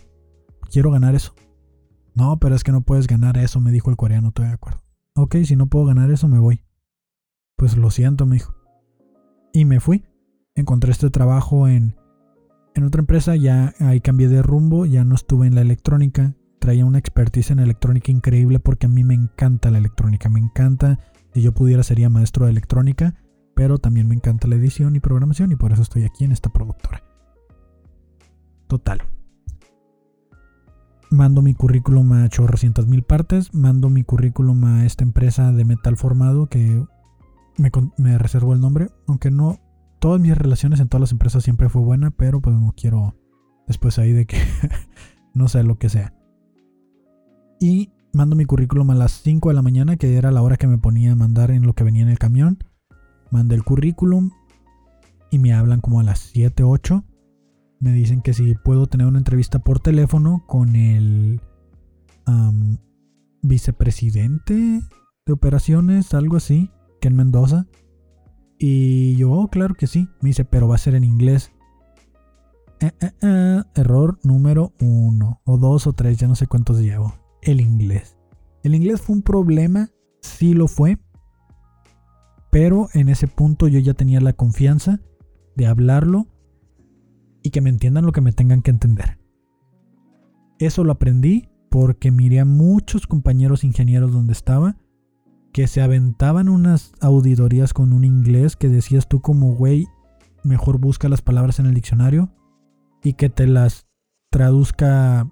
[0.70, 1.34] quiero ganar eso.
[2.14, 4.82] No, pero es que no puedes ganar eso, me dijo el coreano, estoy de acuerdo.
[5.14, 6.64] Ok, si no puedo ganar eso, me voy.
[7.56, 8.54] Pues lo siento, me dijo.
[9.52, 10.04] Y me fui.
[10.54, 11.96] Encontré este trabajo en,
[12.74, 16.84] en otra empresa, ya ahí cambié de rumbo, ya no estuve en la electrónica, traía
[16.84, 20.98] una expertise en electrónica increíble porque a mí me encanta la electrónica, me encanta.
[21.32, 23.14] Si yo pudiera sería maestro de electrónica,
[23.54, 26.50] pero también me encanta la edición y programación y por eso estoy aquí en esta
[26.50, 27.02] productora.
[28.68, 29.02] Total.
[31.10, 35.96] Mando mi currículum a chorrocientas mil partes, mando mi currículum a esta empresa de metal
[35.96, 36.84] formado que
[37.56, 39.58] me, me reservo el nombre, aunque no,
[40.00, 43.14] todas mis relaciones en todas las empresas siempre fue buena, pero pues no quiero
[43.68, 44.38] después ahí de que
[45.34, 46.14] no sé lo que sea
[47.60, 50.66] y mando mi currículum a las 5 de la mañana, que era la hora que
[50.66, 52.58] me ponía a mandar en lo que venía en el camión.
[53.30, 54.30] Mandé el currículum
[55.30, 57.04] y me hablan como a las 7, 8.
[57.78, 61.40] Me dicen que si puedo tener una entrevista por teléfono con el
[63.42, 64.80] vicepresidente
[65.26, 66.70] de operaciones, algo así,
[67.00, 67.66] que en Mendoza.
[68.62, 70.06] Y yo, oh, claro que sí.
[70.20, 71.50] Me dice, pero va a ser en inglés.
[72.80, 77.14] Eh, eh, eh, error número uno, o dos, o tres, ya no sé cuántos llevo
[77.42, 78.18] el inglés.
[78.62, 79.90] El inglés fue un problema,
[80.20, 80.98] sí lo fue,
[82.50, 85.00] pero en ese punto yo ya tenía la confianza
[85.56, 86.26] de hablarlo
[87.42, 89.18] y que me entiendan lo que me tengan que entender.
[90.58, 94.76] Eso lo aprendí porque miré a muchos compañeros ingenieros donde estaba
[95.52, 99.86] que se aventaban unas auditorías con un inglés que decías tú como güey,
[100.44, 102.30] mejor busca las palabras en el diccionario
[103.02, 103.86] y que te las
[104.30, 105.28] traduzca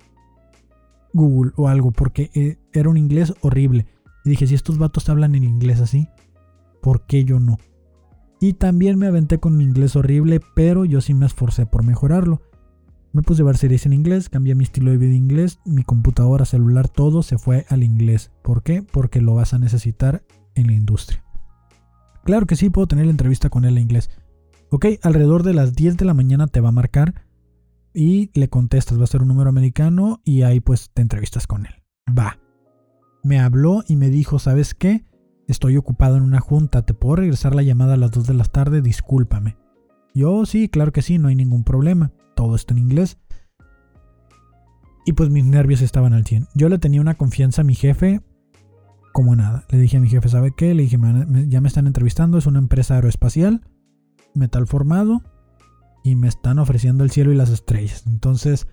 [1.12, 3.86] Google o algo, porque eh, era un inglés horrible.
[4.24, 6.08] Y dije, si estos vatos hablan en inglés así,
[6.82, 7.58] ¿por qué yo no?
[8.40, 12.42] Y también me aventé con mi inglés horrible, pero yo sí me esforcé por mejorarlo.
[13.18, 16.44] Me puse a ver series en inglés, cambié mi estilo de vida inglés, mi computadora,
[16.44, 18.30] celular, todo se fue al inglés.
[18.44, 18.84] ¿Por qué?
[18.84, 20.22] Porque lo vas a necesitar
[20.54, 21.24] en la industria.
[22.22, 24.08] Claro que sí, puedo tener la entrevista con él en inglés.
[24.70, 27.26] Ok, alrededor de las 10 de la mañana te va a marcar
[27.92, 31.66] y le contestas, va a ser un número americano y ahí pues te entrevistas con
[31.66, 31.74] él.
[32.16, 32.38] Va.
[33.24, 35.04] Me habló y me dijo, ¿sabes qué?
[35.48, 38.44] Estoy ocupado en una junta, ¿te puedo regresar la llamada a las 2 de la
[38.44, 38.80] tarde?
[38.80, 39.56] Discúlpame.
[40.14, 42.12] Yo sí, claro que sí, no hay ningún problema.
[42.38, 43.18] Todo esto en inglés.
[45.04, 46.46] Y pues mis nervios estaban al 100.
[46.54, 48.22] Yo le tenía una confianza a mi jefe
[49.12, 49.64] como nada.
[49.70, 50.72] Le dije a mi jefe, ¿sabe qué?
[50.72, 50.96] Le dije,
[51.48, 53.62] ya me están entrevistando, es una empresa aeroespacial,
[54.34, 55.20] metal formado,
[56.04, 58.04] y me están ofreciendo el cielo y las estrellas.
[58.06, 58.68] Entonces,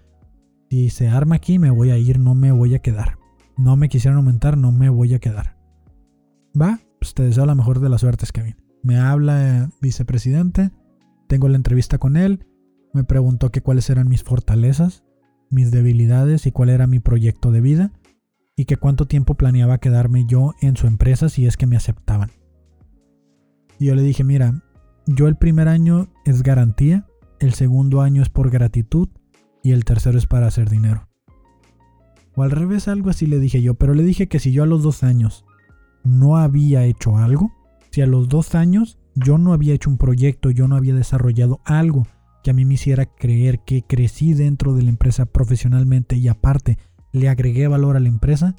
[0.70, 3.18] si se arma aquí, me voy a ir, no me voy a quedar.
[3.58, 5.58] No me quisieran aumentar, no me voy a quedar.
[6.60, 8.58] Va, pues te deseo la mejor de las suertes, Kevin.
[8.84, 10.70] Me habla vicepresidente,
[11.28, 12.46] tengo la entrevista con él,
[12.96, 15.04] me preguntó que cuáles eran mis fortalezas,
[15.50, 17.92] mis debilidades y cuál era mi proyecto de vida
[18.56, 22.32] y que cuánto tiempo planeaba quedarme yo en su empresa si es que me aceptaban.
[23.80, 24.64] Y yo le dije, mira,
[25.06, 27.06] yo el primer año es garantía,
[27.40, 29.10] el segundo año es por gratitud
[29.62, 31.10] y el tercero es para hacer dinero.
[32.36, 34.68] O al revés, algo así le dije yo, pero le dije que si yo a
[34.68, 35.46] los dos años
[36.04, 37.52] no había hecho algo,
[37.92, 41.60] si a los dos años yo no había hecho un proyecto, yo no había desarrollado
[41.66, 42.08] algo
[42.46, 46.78] que a mí me hiciera creer que crecí dentro de la empresa profesionalmente y aparte
[47.12, 48.56] le agregué valor a la empresa,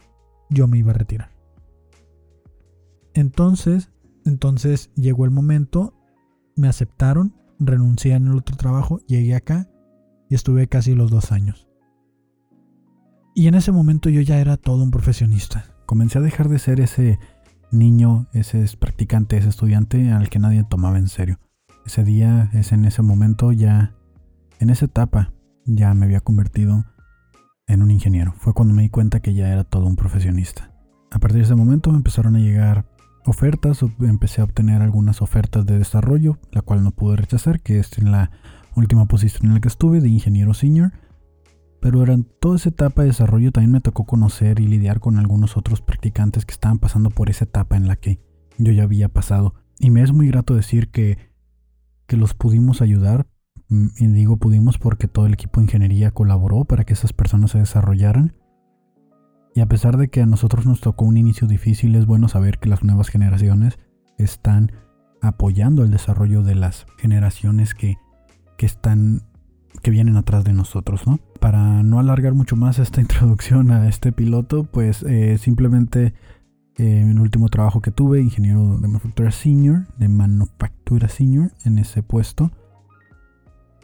[0.51, 1.30] yo me iba a retirar.
[3.14, 3.93] Entonces,
[4.24, 5.95] entonces llegó el momento,
[6.57, 9.70] me aceptaron, renuncié en el otro trabajo, llegué acá
[10.28, 11.68] y estuve casi los dos años.
[13.37, 15.76] Y en ese momento yo ya era todo un profesionista.
[15.87, 17.20] Comencé a dejar de ser ese
[17.70, 21.39] niño, ese practicante, ese estudiante al que nadie tomaba en serio.
[21.87, 23.95] Ese día, es en ese momento ya,
[24.59, 25.32] en esa etapa,
[25.66, 26.84] ya me había convertido
[27.68, 28.34] en un ingeniero.
[28.39, 30.72] Fue cuando me di cuenta que ya era todo un profesionista.
[31.12, 32.87] A partir de ese momento me empezaron a llegar
[33.24, 37.97] ofertas, empecé a obtener algunas ofertas de desarrollo, la cual no pude rechazar, que es
[37.99, 38.32] en la
[38.74, 40.93] última posición en la que estuve de ingeniero senior.
[41.80, 45.57] Pero durante toda esa etapa de desarrollo también me tocó conocer y lidiar con algunos
[45.57, 48.18] otros practicantes que estaban pasando por esa etapa en la que
[48.59, 49.55] yo ya había pasado.
[49.78, 51.36] Y me es muy grato decir que,
[52.07, 53.26] que los pudimos ayudar.
[53.68, 57.52] Mm, y digo pudimos porque todo el equipo de ingeniería colaboró para que esas personas
[57.52, 58.34] se desarrollaran.
[59.54, 62.59] Y a pesar de que a nosotros nos tocó un inicio difícil, es bueno saber
[62.59, 63.78] que las nuevas generaciones
[64.18, 64.72] están
[65.22, 67.96] apoyando el desarrollo de las generaciones que,
[68.59, 69.22] que están
[69.82, 71.20] que vienen atrás de nosotros, ¿no?
[71.40, 76.14] Para no alargar mucho más esta introducción a este piloto, pues eh, simplemente
[76.79, 82.53] eh, último trabajo que tuve, ingeniero de manufactura senior, de manufactura senior, en ese puesto,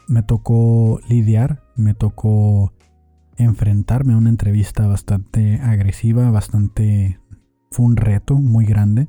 [0.08, 2.72] me tocó lidiar, me tocó
[3.36, 7.18] enfrentarme a una entrevista bastante agresiva, bastante...
[7.70, 9.08] Fue un reto muy grande.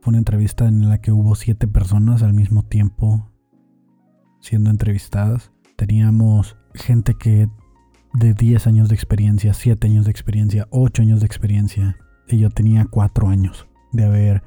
[0.00, 3.30] Fue una entrevista en la que hubo siete personas al mismo tiempo
[4.40, 5.52] siendo entrevistadas.
[5.76, 7.48] Teníamos gente que
[8.14, 11.96] de 10 años de experiencia, 7 años de experiencia, 8 años de experiencia.
[12.28, 14.42] Yo tenía 4 años de haber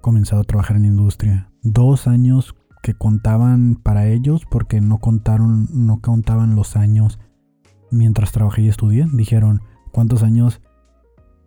[0.00, 1.50] comenzado a trabajar en la industria.
[1.62, 7.18] Dos años que contaban para ellos porque no contaron, no contaban los años
[7.90, 9.06] mientras trabajé y estudié.
[9.12, 9.62] Dijeron
[9.92, 10.60] cuántos años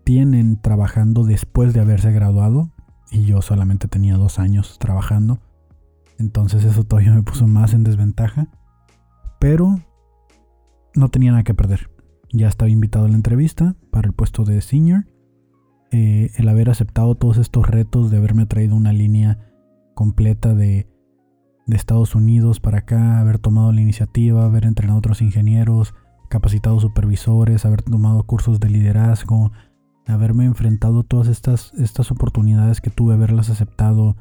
[0.03, 2.71] tienen trabajando después de haberse graduado
[3.11, 5.39] y yo solamente tenía dos años trabajando.
[6.17, 8.47] Entonces eso todavía me puso más en desventaja.
[9.39, 9.79] Pero
[10.95, 11.91] no tenía nada que perder.
[12.31, 15.05] Ya estaba invitado a la entrevista para el puesto de senior.
[15.95, 19.39] Eh, el haber aceptado todos estos retos de haberme traído una línea
[19.93, 20.87] completa de
[21.65, 25.95] de Estados Unidos para acá, haber tomado la iniciativa, haber entrenado a otros ingenieros,
[26.29, 29.51] capacitado supervisores, haber tomado cursos de liderazgo,
[30.05, 34.15] haberme enfrentado a todas estas, estas oportunidades que tuve, haberlas aceptado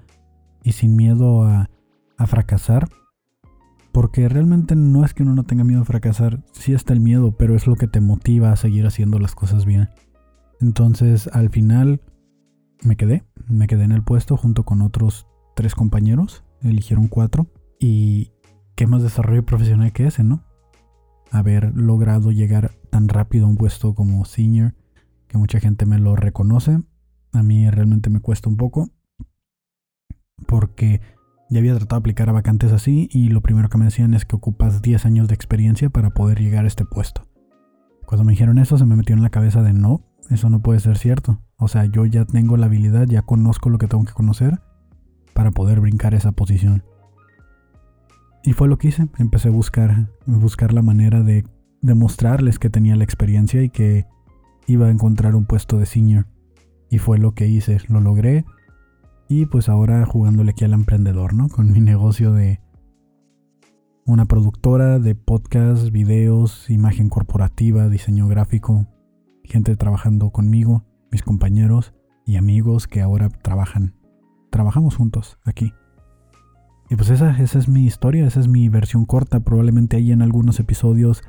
[0.63, 1.69] y sin miedo a,
[2.17, 2.89] a fracasar.
[3.93, 7.37] Porque realmente no es que uno no tenga miedo a fracasar, sí está el miedo,
[7.37, 9.89] pero es lo que te motiva a seguir haciendo las cosas bien.
[10.65, 12.01] Entonces al final
[12.83, 17.49] me quedé, me quedé en el puesto junto con otros tres compañeros eligieron cuatro.
[17.79, 18.33] Y
[18.77, 20.43] qué más desarrollo profesional que ese, ¿no?
[21.31, 24.75] Haber logrado llegar tan rápido a un puesto como senior,
[25.29, 26.81] que mucha gente me lo reconoce.
[27.33, 28.89] A mí realmente me cuesta un poco.
[30.47, 31.03] Porque
[31.51, 34.25] ya había tratado de aplicar a vacantes así y lo primero que me decían es
[34.25, 37.27] que ocupas 10 años de experiencia para poder llegar a este puesto.
[38.07, 40.03] Cuando me dijeron eso se me metió en la cabeza de no,
[40.35, 41.41] eso no puede ser cierto.
[41.57, 44.61] O sea, yo ya tengo la habilidad, ya conozco lo que tengo que conocer
[45.33, 46.85] para poder brincar esa posición.
[48.43, 51.45] Y fue lo que hice, empecé a buscar, buscar la manera de
[51.81, 54.07] demostrarles que tenía la experiencia y que
[54.67, 56.27] iba a encontrar un puesto de senior.
[56.91, 58.45] Y fue lo que hice, lo logré.
[59.29, 61.49] Y pues ahora jugándole aquí al emprendedor, ¿no?
[61.49, 62.61] Con mi negocio de
[64.07, 68.87] una productora de podcast, videos, imagen corporativa, diseño gráfico,
[69.45, 71.95] gente trabajando conmigo, mis compañeros
[72.27, 73.95] y amigos que ahora trabajan
[74.55, 75.73] trabajamos juntos aquí.
[76.89, 79.41] y pues esa, esa es mi historia, esa es mi versión corta.
[79.41, 81.25] Probablemente ahí en algunos episodios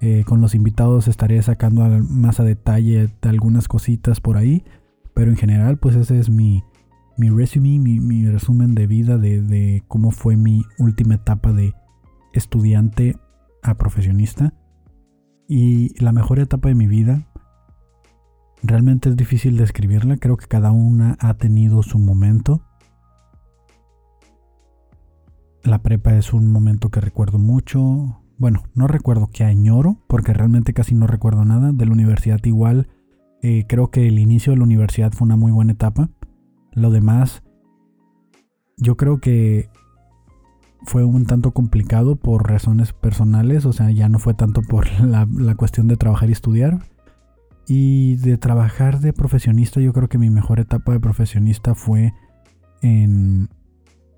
[0.00, 4.64] eh, con los invitados estaré sacando más a detalle algunas cositas por ahí.
[5.12, 6.62] Pero en general, pues ese es mi,
[7.16, 11.74] mi resume, mi, resumen de vida de, de, cómo fue mi última etapa de
[12.32, 13.16] estudiante
[13.64, 14.54] a profesionista.
[15.48, 17.27] Y la mejor etapa de mi vida,
[18.62, 22.62] realmente es difícil describirla, creo que cada una ha tenido su momento.
[25.62, 28.22] La prepa es un momento que recuerdo mucho.
[28.38, 31.72] Bueno, no recuerdo que añoro, porque realmente casi no recuerdo nada.
[31.72, 32.88] De la universidad igual,
[33.42, 36.08] eh, creo que el inicio de la universidad fue una muy buena etapa.
[36.72, 37.42] Lo demás,
[38.76, 39.68] yo creo que
[40.84, 45.28] fue un tanto complicado por razones personales, o sea, ya no fue tanto por la,
[45.30, 46.78] la, cuestión de trabajar y estudiar.
[47.68, 52.14] Y de trabajar de profesionista, yo creo que mi mejor etapa de profesionista fue
[52.80, 53.50] en,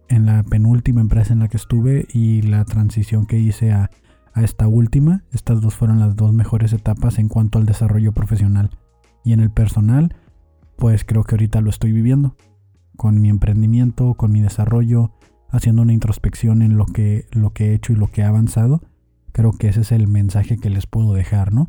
[0.08, 3.90] en la penúltima empresa en la que estuve y la transición que hice a,
[4.36, 5.24] esta última.
[5.32, 8.70] Estas dos fueron las dos mejores etapas en cuanto al desarrollo profesional.
[9.24, 10.14] Y en el personal,
[10.76, 12.36] pues creo que ahorita lo estoy viviendo.
[12.96, 15.10] Con mi emprendimiento, con mi desarrollo,
[15.50, 18.80] haciendo una introspección en lo que, lo que he hecho y lo que he avanzado.
[19.32, 21.68] Creo que ese es el mensaje que les puedo dejar, ¿no?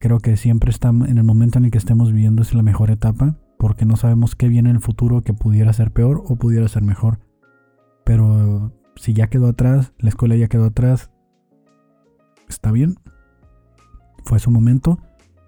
[0.00, 2.92] Creo que siempre está en el momento en el que estemos viviendo es la mejor
[2.92, 6.68] etapa, porque no sabemos qué viene en el futuro que pudiera ser peor o pudiera
[6.68, 7.18] ser mejor.
[8.04, 11.10] Pero si ya quedó atrás, la escuela ya quedó atrás,
[12.48, 12.94] está bien.
[14.24, 15.00] Fue su momento,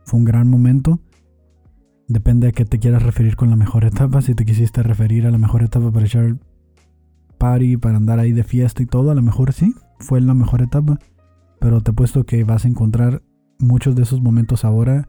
[0.04, 0.98] fue un gran momento.
[2.08, 4.20] Depende a qué te quieras referir con la mejor etapa.
[4.20, 6.38] Si te quisiste referir a la mejor etapa para echar
[7.38, 10.60] party, para andar ahí de fiesta y todo, a lo mejor sí, fue la mejor
[10.60, 10.98] etapa.
[11.60, 13.22] Pero te apuesto que vas a encontrar
[13.60, 15.08] muchos de esos momentos ahora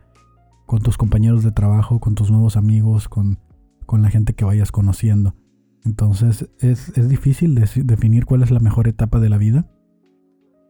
[0.66, 3.40] con tus compañeros de trabajo, con tus nuevos amigos, con,
[3.86, 5.36] con la gente que vayas conociendo.
[5.84, 9.70] Entonces es, difícil definir cuál es la mejor etapa de la vida.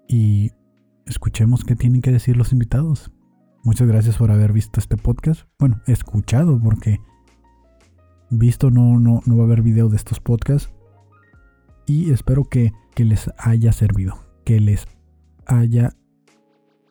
[0.08, 0.52] Y
[1.06, 3.12] escuchemos qué tienen que decir los invitados.
[3.64, 5.44] Muchas gracias por haber visto este podcast.
[5.60, 7.00] Bueno, escuchado porque
[8.30, 10.74] visto no, no, no va a haber video de estos podcasts.
[11.86, 14.16] Y espero que, que les haya servido.
[14.46, 14.88] Que les
[15.46, 15.94] haya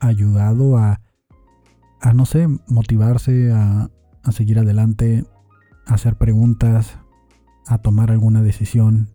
[0.01, 1.01] ayudado a,
[2.01, 3.90] a no sé, motivarse, a,
[4.22, 5.24] a seguir adelante,
[5.86, 6.98] a hacer preguntas,
[7.66, 9.09] a tomar alguna decisión.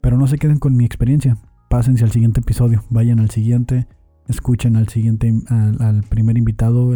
[0.00, 1.38] Pero no se queden con mi experiencia.
[1.68, 2.84] Pásense al siguiente episodio.
[2.90, 3.86] Vayan al siguiente.
[4.28, 6.92] Escuchen al siguiente, al, primer invitado.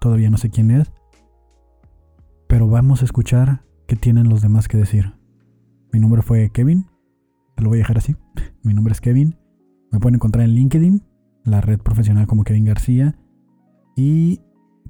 [0.00, 0.92] Todavía no sé quién es.
[2.48, 5.14] Pero vamos a escuchar qué tienen los demás que decir.
[5.92, 6.86] Mi nombre fue Kevin.
[7.56, 8.16] Lo voy a dejar así.
[8.62, 9.36] Mi nombre es Kevin.
[9.92, 11.02] Me pueden encontrar en LinkedIn,
[11.44, 13.16] la red profesional como Kevin García.
[13.96, 14.40] Y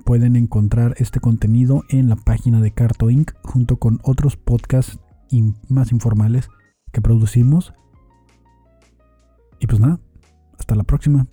[0.04, 3.32] pueden encontrar este contenido en la página de Carto Inc.
[3.42, 4.98] junto con otros podcasts
[5.68, 6.48] más informales
[6.92, 7.72] que producimos.
[9.60, 10.00] Y pues nada,
[10.58, 11.26] hasta la próxima.